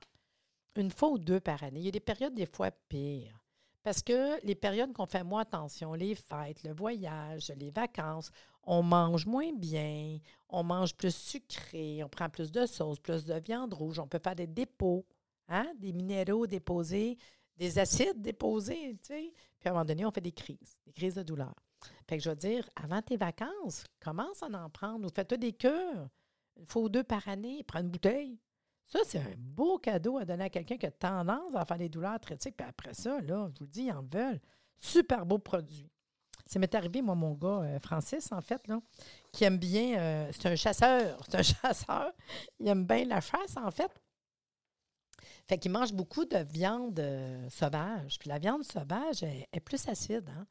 Une 0.75 0.91
fois 0.91 1.09
ou 1.09 1.17
deux 1.17 1.39
par 1.39 1.63
année. 1.63 1.79
Il 1.79 1.85
y 1.85 1.89
a 1.89 1.91
des 1.91 1.99
périodes 1.99 2.35
des 2.35 2.45
fois 2.45 2.71
pires. 2.71 3.43
Parce 3.83 4.01
que 4.01 4.45
les 4.45 4.55
périodes 4.55 4.93
qu'on 4.93 5.05
fait 5.05 5.23
moins 5.23 5.41
attention, 5.41 5.93
les 5.93 6.13
fêtes, 6.13 6.63
le 6.63 6.73
voyage, 6.73 7.51
les 7.55 7.71
vacances, 7.71 8.31
on 8.67 8.83
mange 8.83 9.25
moins 9.25 9.53
bien, 9.53 10.19
on 10.49 10.61
mange 10.61 10.93
plus 10.93 11.15
sucré, 11.15 12.03
on 12.03 12.09
prend 12.09 12.29
plus 12.29 12.51
de 12.51 12.65
sauce, 12.65 12.99
plus 12.99 13.23
de 13.23 13.33
viande 13.35 13.73
rouge, 13.73 13.97
on 13.97 14.07
peut 14.07 14.19
faire 14.21 14.35
des 14.35 14.45
dépôts, 14.45 15.05
hein? 15.47 15.71
des 15.79 15.93
minéraux 15.93 16.45
déposés, 16.45 17.17
des 17.55 17.79
acides 17.79 18.21
déposés, 18.21 18.97
tu 19.01 19.13
sais. 19.13 19.33
Puis 19.59 19.69
à 19.69 19.71
un 19.71 19.73
moment 19.73 19.85
donné, 19.85 20.05
on 20.05 20.11
fait 20.11 20.21
des 20.21 20.33
crises, 20.33 20.77
des 20.85 20.91
crises 20.91 21.15
de 21.15 21.23
douleur. 21.23 21.55
Fait 22.07 22.17
que 22.17 22.23
je 22.23 22.29
veux 22.29 22.35
dire, 22.35 22.69
avant 22.75 23.01
tes 23.01 23.15
vacances, 23.15 23.85
commence 23.99 24.43
à 24.43 24.47
en 24.47 24.69
prendre 24.69 25.07
ou 25.07 25.09
fais-toi 25.09 25.37
des. 25.37 25.55
Une 25.63 26.65
fois 26.65 26.83
ou 26.83 26.89
deux 26.89 27.03
par 27.03 27.27
année, 27.27 27.63
prends 27.63 27.79
une 27.79 27.89
bouteille. 27.89 28.37
Ça, 28.85 28.99
c'est 29.05 29.19
un 29.19 29.35
beau 29.37 29.77
cadeau 29.77 30.17
à 30.17 30.25
donner 30.25 30.45
à 30.45 30.49
quelqu'un 30.49 30.77
qui 30.77 30.85
a 30.85 30.91
tendance 30.91 31.55
à 31.55 31.65
faire 31.65 31.77
des 31.77 31.89
douleurs 31.89 32.19
traitiques. 32.19 32.57
Puis 32.57 32.67
après 32.67 32.93
ça, 32.93 33.21
là, 33.21 33.49
je 33.53 33.59
vous 33.59 33.65
le 33.65 33.71
dis, 33.71 33.83
ils 33.83 33.91
en 33.91 34.03
veulent. 34.03 34.41
Super 34.77 35.25
beau 35.25 35.37
produit. 35.37 35.89
Ça 36.47 36.59
m'est 36.59 36.73
arrivé, 36.73 37.01
moi, 37.01 37.15
mon 37.15 37.33
gars, 37.33 37.61
euh, 37.63 37.79
Francis, 37.79 38.31
en 38.31 38.41
fait, 38.41 38.67
là, 38.67 38.79
qui 39.31 39.43
aime 39.43 39.57
bien. 39.57 39.99
Euh, 39.99 40.31
c'est 40.31 40.47
un 40.47 40.55
chasseur. 40.55 41.19
C'est 41.29 41.37
un 41.37 41.43
chasseur. 41.43 42.11
Il 42.59 42.67
aime 42.67 42.85
bien 42.85 43.05
la 43.05 43.21
chasse, 43.21 43.57
en 43.57 43.71
fait. 43.71 43.91
Fait 45.47 45.57
qu'il 45.57 45.71
mange 45.71 45.93
beaucoup 45.93 46.25
de 46.25 46.37
viande 46.37 46.99
euh, 46.99 47.49
sauvage. 47.49 48.17
Puis 48.19 48.29
la 48.29 48.39
viande 48.39 48.63
sauvage 48.63 49.23
est, 49.23 49.59
plus 49.59 49.87
acide. 49.87 50.29
Hein? 50.29 50.45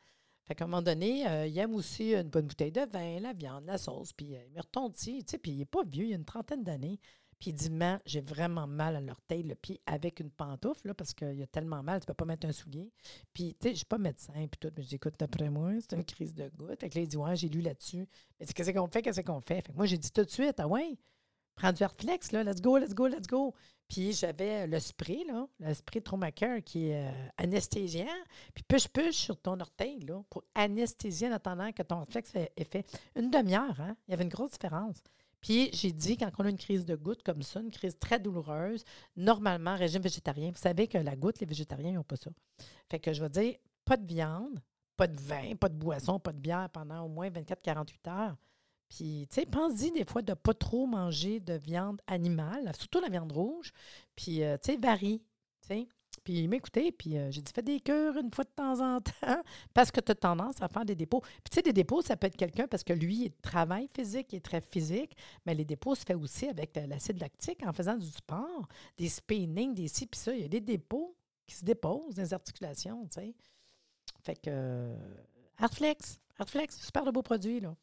Fait 0.45 0.55
qu'à 0.55 0.65
un 0.65 0.69
moment 0.69 0.83
donné, 0.83 1.25
il 1.49 1.59
aime 1.59 1.75
aussi 1.75 2.15
une 2.15 2.29
bonne 2.29 2.47
bouteille 2.47 2.71
de 2.71 2.87
vin, 2.93 3.19
la 3.19 3.33
viande, 3.33 3.65
la 3.67 3.79
sauce, 3.79 4.13
puis 4.13 4.27
il 4.27 4.53
me 4.55 4.61
retontit, 4.61 5.25
tu 5.25 5.33
sais, 5.33 5.39
puis 5.39 5.51
il 5.51 5.59
n'est 5.59 5.65
pas 5.65 5.83
vieux, 5.85 6.07
il 6.07 6.13
a 6.13 6.17
une 6.17 6.25
trentaine 6.25 6.63
d'années. 6.63 7.01
Puis 7.39 7.51
il 7.51 7.55
dit, 7.55 7.71
man, 7.71 8.01
j'ai 8.07 8.21
vraiment 8.21 8.67
mal 8.67 8.97
à 8.97 9.01
l'orteil, 9.01 9.43
le 9.43 9.55
pied 9.55 9.81
avec 9.87 10.21
une 10.21 10.31
pantoufle, 10.31 10.89
là, 10.89 10.95
parce 10.95 11.13
qu'il 11.13 11.43
a 11.43 11.47
tellement 11.47 11.83
mal, 11.83 12.01
tu 12.01 12.05
ne 12.05 12.07
peux 12.07 12.15
pas 12.15 12.25
mettre 12.25 12.47
un 12.47 12.53
soulier. 12.53 12.91
Puis, 13.35 13.55
tu 13.61 13.65
sais, 13.65 13.69
je 13.69 13.71
ne 13.71 13.77
suis 13.77 13.87
pas 13.87 13.99
médecin, 13.99 14.33
puis 14.33 14.59
tout, 14.59 14.71
mais 14.77 14.83
je 14.83 14.89
dis, 14.89 14.95
écoute, 14.95 15.15
d'après 15.19 15.51
moi, 15.51 15.73
c'est 15.81 15.97
une 15.97 16.05
crise 16.05 16.35
de 16.35 16.51
goutte. 16.57 16.81
Fait 16.81 16.89
que 16.89 16.95
là, 16.97 17.03
il 17.03 17.09
dit, 17.09 17.17
ouais, 17.17 17.37
j'ai 17.37 17.49
lu 17.49 17.61
là-dessus. 17.61 18.09
Mais 18.41 18.47
qu'est-ce 18.47 18.71
qu'on 18.71 18.89
fait, 18.89 19.03
qu'est-ce 19.03 19.21
qu'on 19.21 19.41
fait? 19.41 19.63
Fait 19.63 19.73
que 19.73 19.77
moi, 19.77 19.87
j'ai 19.87 19.99
dit 19.99 20.11
tout 20.11 20.25
de 20.25 20.31
suite, 20.31 20.59
ah 20.59 20.67
ouais, 20.67 20.97
prends 21.57 21.73
du 21.73 21.83
Artflex, 21.83 22.33
là, 22.33 22.43
let's 22.45 22.61
go, 22.61 22.79
let's 22.79 22.95
go, 22.95 23.07
let's 23.07 23.27
go. 23.27 23.55
Puis 23.89 24.13
j'avais 24.13 24.67
le 24.67 24.81
spray, 24.81 25.25
là, 25.29 25.47
le 25.61 25.73
spray 25.75 26.01
Traumaker 26.01 26.63
qui 26.65 26.89
est 26.89 27.07
euh, 27.07 27.29
anesthésiant. 27.39 28.07
Puis 28.55 28.65
push-push 28.65 29.17
sur 29.17 29.41
ton 29.41 29.59
orteil, 29.61 30.01
là, 30.01 30.23
pour 30.29 30.43
anesthésier 30.55 31.29
en 31.29 31.33
attendant 31.33 31.71
que 31.73 31.83
ton 31.83 32.01
réflexe 32.01 32.35
ait 32.35 32.65
fait 32.65 32.85
une 33.15 33.31
demi-heure. 33.31 33.81
Hein? 33.81 33.97
Il 34.07 34.11
y 34.11 34.15
avait 34.15 34.25
une 34.25 34.31
grosse 34.31 34.53
différence. 34.53 35.03
Puis 35.41 35.71
j'ai 35.73 35.93
dit, 35.93 36.17
quand 36.17 36.31
on 36.39 36.45
a 36.45 36.51
une 36.51 36.59
crise 36.59 36.85
de 36.85 36.97
goutte 36.97 37.23
comme 37.23 37.43
ça, 37.43 37.61
une 37.61 37.71
crise 37.71 37.99
très 37.99 38.19
douloureuse, 38.19 38.85
normalement, 39.17 39.77
régime 39.77 40.03
végétarien, 40.03 40.51
vous 40.51 40.59
savez 40.59 40.89
que 40.89 40.99
la 40.99 41.17
goutte, 41.17 41.41
les 41.41 41.47
végétariens 41.47 41.93
n'ont 41.93 42.03
pas 42.03 42.17
ça. 42.17 42.31
Fait 42.91 42.99
que 42.99 43.13
je 43.13 43.23
vais 43.23 43.31
dire, 43.31 43.55
pas 43.85 43.97
de 43.97 44.07
viande, 44.07 44.61
pas 44.97 45.07
de 45.07 45.21
vin, 45.21 45.55
pas 45.57 45.69
de 45.69 45.77
boisson, 45.77 46.19
pas 46.19 46.33
de 46.33 46.39
bière 46.39 46.69
pendant 46.71 47.03
au 47.05 47.09
moins 47.09 47.29
24-48 47.29 48.09
heures. 48.09 48.37
Puis, 48.89 49.27
tu 49.29 49.35
sais, 49.35 49.47
pense-y 49.47 49.91
des 49.91 50.05
fois 50.05 50.23
de 50.23 50.31
ne 50.31 50.35
pas 50.35 50.55
trop 50.55 50.87
manger 50.87 51.41
de 51.41 51.55
viande 51.55 52.01
animale, 52.07 52.73
surtout 52.79 53.01
la 53.01 53.09
viande 53.09 53.33
rouge. 53.33 53.73
Puis, 54.15 54.43
euh, 54.43 54.57
tu 54.63 54.73
sais, 54.73 54.79
varie. 54.79 55.23
Tu 55.63 55.69
sais. 55.69 55.89
Puis, 56.27 56.41
il 56.41 56.49
m'écoutait, 56.49 56.91
puis 56.91 57.17
euh, 57.17 57.31
j'ai 57.31 57.41
dit, 57.41 57.53
fais 57.53 57.63
des 57.63 57.79
cœurs 57.79 58.17
une 58.17 58.33
fois 58.33 58.43
de 58.43 58.51
temps 58.51 58.81
en 58.81 59.01
temps, 59.01 59.43
parce 59.75 59.93
que 59.93 60.01
tu 60.01 60.11
as 60.11 60.17
tendance 60.17 60.61
à 60.61 60.67
faire 60.67 60.85
des 60.85 60.97
dépôts. 60.97 61.21
Puis, 61.21 61.51
tu 61.53 61.55
sais, 61.55 61.63
des 61.63 61.73
dépôts, 61.73 62.03
ça 62.03 62.17
peut 62.17 62.27
être 62.27 62.37
quelqu'un 62.37 62.67
parce 62.67 62.83
que 62.83 62.93
lui, 62.93 63.27
il 63.27 63.33
travaille 63.35 63.89
physique, 63.95 64.33
il 64.33 64.39
est 64.39 64.45
très 64.45 64.61
physique, 64.61 65.17
mais 65.47 65.55
les 65.55 65.65
dépôts 65.65 65.95
se 65.95 66.03
fait 66.05 66.15
aussi 66.17 66.49
avec 66.49 66.75
l'acide 66.89 67.21
lactique 67.21 67.65
en 67.65 67.73
faisant 67.73 67.97
du 67.97 68.09
sport, 68.09 68.67
des 68.97 69.09
spinning, 69.09 69.73
des 69.73 69.87
ci, 69.87 70.05
puis 70.07 70.19
ça. 70.19 70.35
Il 70.35 70.41
y 70.41 70.45
a 70.45 70.49
des 70.49 70.61
dépôts 70.61 71.15
qui 71.47 71.55
se 71.55 71.65
déposent 71.65 72.17
dans 72.17 72.23
les 72.25 72.35
articulations, 72.35 73.07
tu 73.07 73.21
sais. 73.21 73.35
Fait 74.25 74.35
que, 74.35 74.49
euh, 74.49 74.97
Artflex, 75.59 76.19
Artflex, 76.41 76.81
super 76.81 77.05
de 77.05 77.13
beau 77.13 77.23
produit, 77.23 77.61
là. 77.61 77.77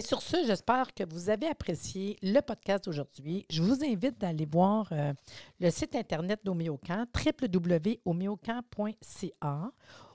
Sur 0.00 0.22
ce, 0.22 0.38
j'espère 0.46 0.94
que 0.94 1.04
vous 1.04 1.28
avez 1.28 1.48
apprécié 1.48 2.16
le 2.22 2.40
podcast 2.40 2.86
d'aujourd'hui. 2.86 3.44
Je 3.50 3.62
vous 3.62 3.84
invite 3.84 4.18
d'aller 4.18 4.46
voir 4.46 4.88
euh, 4.90 5.12
le 5.60 5.68
site 5.70 5.94
Internet 5.94 6.40
d'Homéocan, 6.44 7.04
www.homéocan.ca. 7.14 9.70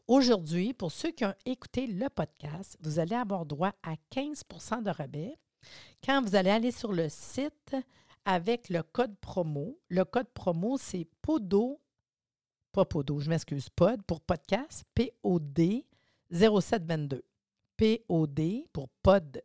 Aujourd'hui, 0.07 0.73
pour 0.73 0.91
ceux 0.91 1.11
qui 1.11 1.25
ont 1.25 1.35
écouté 1.45 1.85
le 1.85 2.09
podcast, 2.09 2.75
vous 2.81 2.97
allez 2.97 3.13
avoir 3.13 3.45
droit 3.45 3.75
à 3.83 3.93
15 4.09 4.45
de 4.83 4.89
rabais 4.89 5.37
quand 6.03 6.23
vous 6.23 6.35
allez 6.35 6.49
aller 6.49 6.71
sur 6.71 6.91
le 6.91 7.07
site 7.07 7.75
avec 8.25 8.69
le 8.69 8.81
code 8.81 9.15
promo. 9.19 9.79
Le 9.89 10.05
code 10.05 10.29
promo, 10.33 10.77
c'est 10.77 11.07
PODO, 11.21 11.79
pas 12.71 12.85
PODO, 12.85 13.19
je 13.19 13.29
m'excuse, 13.29 13.69
POD 13.69 14.01
pour 14.07 14.21
podcast, 14.21 14.85
P-O-D 14.95 15.85
0722. 16.31 17.23
POD 17.77 18.65
pour 18.73 18.89
POD 19.03 19.43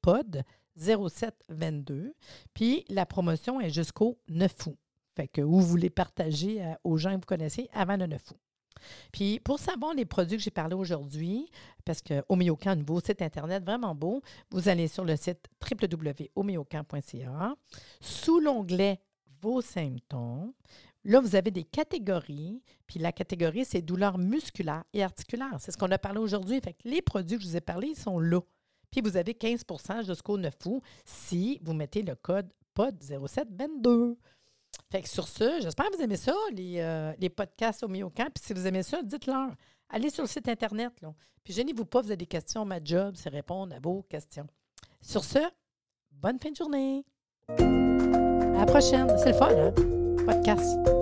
pod 0.00 0.42
0722. 0.76 2.14
Puis 2.54 2.84
la 2.88 3.06
promotion 3.06 3.60
est 3.60 3.70
jusqu'au 3.70 4.18
9 4.28 4.66
août. 4.66 4.78
Fait 5.14 5.28
que 5.28 5.42
vous 5.42 5.60
voulez 5.60 5.90
partager 5.90 6.64
euh, 6.64 6.72
aux 6.84 6.96
gens 6.96 7.10
que 7.10 7.16
vous 7.16 7.26
connaissez 7.26 7.68
avant 7.72 7.96
le 7.96 8.06
9 8.06 8.30
août. 8.30 8.38
Puis 9.12 9.40
pour 9.40 9.58
savoir 9.58 9.94
les 9.94 10.04
produits 10.04 10.36
que 10.36 10.42
j'ai 10.42 10.50
parlé 10.50 10.74
aujourd'hui, 10.74 11.50
parce 11.84 12.02
que 12.02 12.24
Homéocan, 12.28 12.76
nouveau 12.76 13.00
site 13.00 13.22
Internet 13.22 13.64
vraiment 13.64 13.94
beau, 13.94 14.22
vous 14.50 14.68
allez 14.68 14.88
sur 14.88 15.04
le 15.04 15.16
site 15.16 15.48
www.homéocan.ca. 15.70 17.54
Sous 18.00 18.40
l'onglet 18.40 19.00
Vos 19.40 19.60
symptômes, 19.60 20.52
là, 21.04 21.20
vous 21.20 21.34
avez 21.34 21.50
des 21.50 21.64
catégories. 21.64 22.62
Puis 22.86 23.00
la 23.00 23.10
catégorie, 23.10 23.64
c'est 23.64 23.82
douleurs 23.82 24.16
musculaires 24.16 24.84
et 24.92 25.02
articulaires. 25.02 25.56
C'est 25.58 25.72
ce 25.72 25.76
qu'on 25.76 25.90
a 25.90 25.98
parlé 25.98 26.20
aujourd'hui. 26.20 26.60
Fait 26.60 26.74
que 26.74 26.88
les 26.88 27.02
produits 27.02 27.38
que 27.38 27.42
je 27.42 27.48
vous 27.48 27.56
ai 27.56 27.60
parlé, 27.60 27.94
sont 27.96 28.20
là. 28.20 28.40
Puis 28.92 29.00
vous 29.00 29.16
avez 29.16 29.32
15% 29.32 30.06
jusqu'au 30.06 30.38
9 30.38 30.54
août 30.66 30.82
si 31.04 31.58
vous 31.62 31.72
mettez 31.72 32.02
le 32.02 32.14
code 32.14 32.52
POD0722. 32.76 34.16
Fait 34.90 35.02
que 35.02 35.08
sur 35.08 35.26
ce, 35.26 35.60
j'espère 35.60 35.90
que 35.90 35.96
vous 35.96 36.02
aimez 36.02 36.16
ça, 36.16 36.34
les, 36.52 36.76
euh, 36.78 37.12
les 37.18 37.30
podcasts 37.30 37.82
au 37.82 37.88
Miocamp. 37.88 38.28
Puis 38.34 38.44
si 38.44 38.52
vous 38.52 38.66
aimez 38.66 38.82
ça, 38.82 39.02
dites-leur. 39.02 39.50
Allez 39.88 40.10
sur 40.10 40.22
le 40.22 40.28
site 40.28 40.48
Internet. 40.48 40.92
Là. 41.00 41.12
Puis 41.42 41.52
gênez-vous 41.54 41.86
pas, 41.86 42.00
vous 42.00 42.08
avez 42.08 42.16
des 42.16 42.26
questions. 42.26 42.64
Ma 42.64 42.82
job, 42.82 43.14
c'est 43.16 43.30
répondre 43.30 43.74
à 43.74 43.80
vos 43.80 44.02
questions. 44.02 44.46
Sur 45.00 45.24
ce, 45.24 45.38
bonne 46.10 46.38
fin 46.38 46.50
de 46.50 46.56
journée. 46.56 47.04
À 47.48 48.58
la 48.60 48.66
prochaine. 48.66 49.08
C'est 49.18 49.32
le 49.32 49.36
fun, 49.36 49.50
hein? 49.50 49.72
Podcast. 50.24 51.01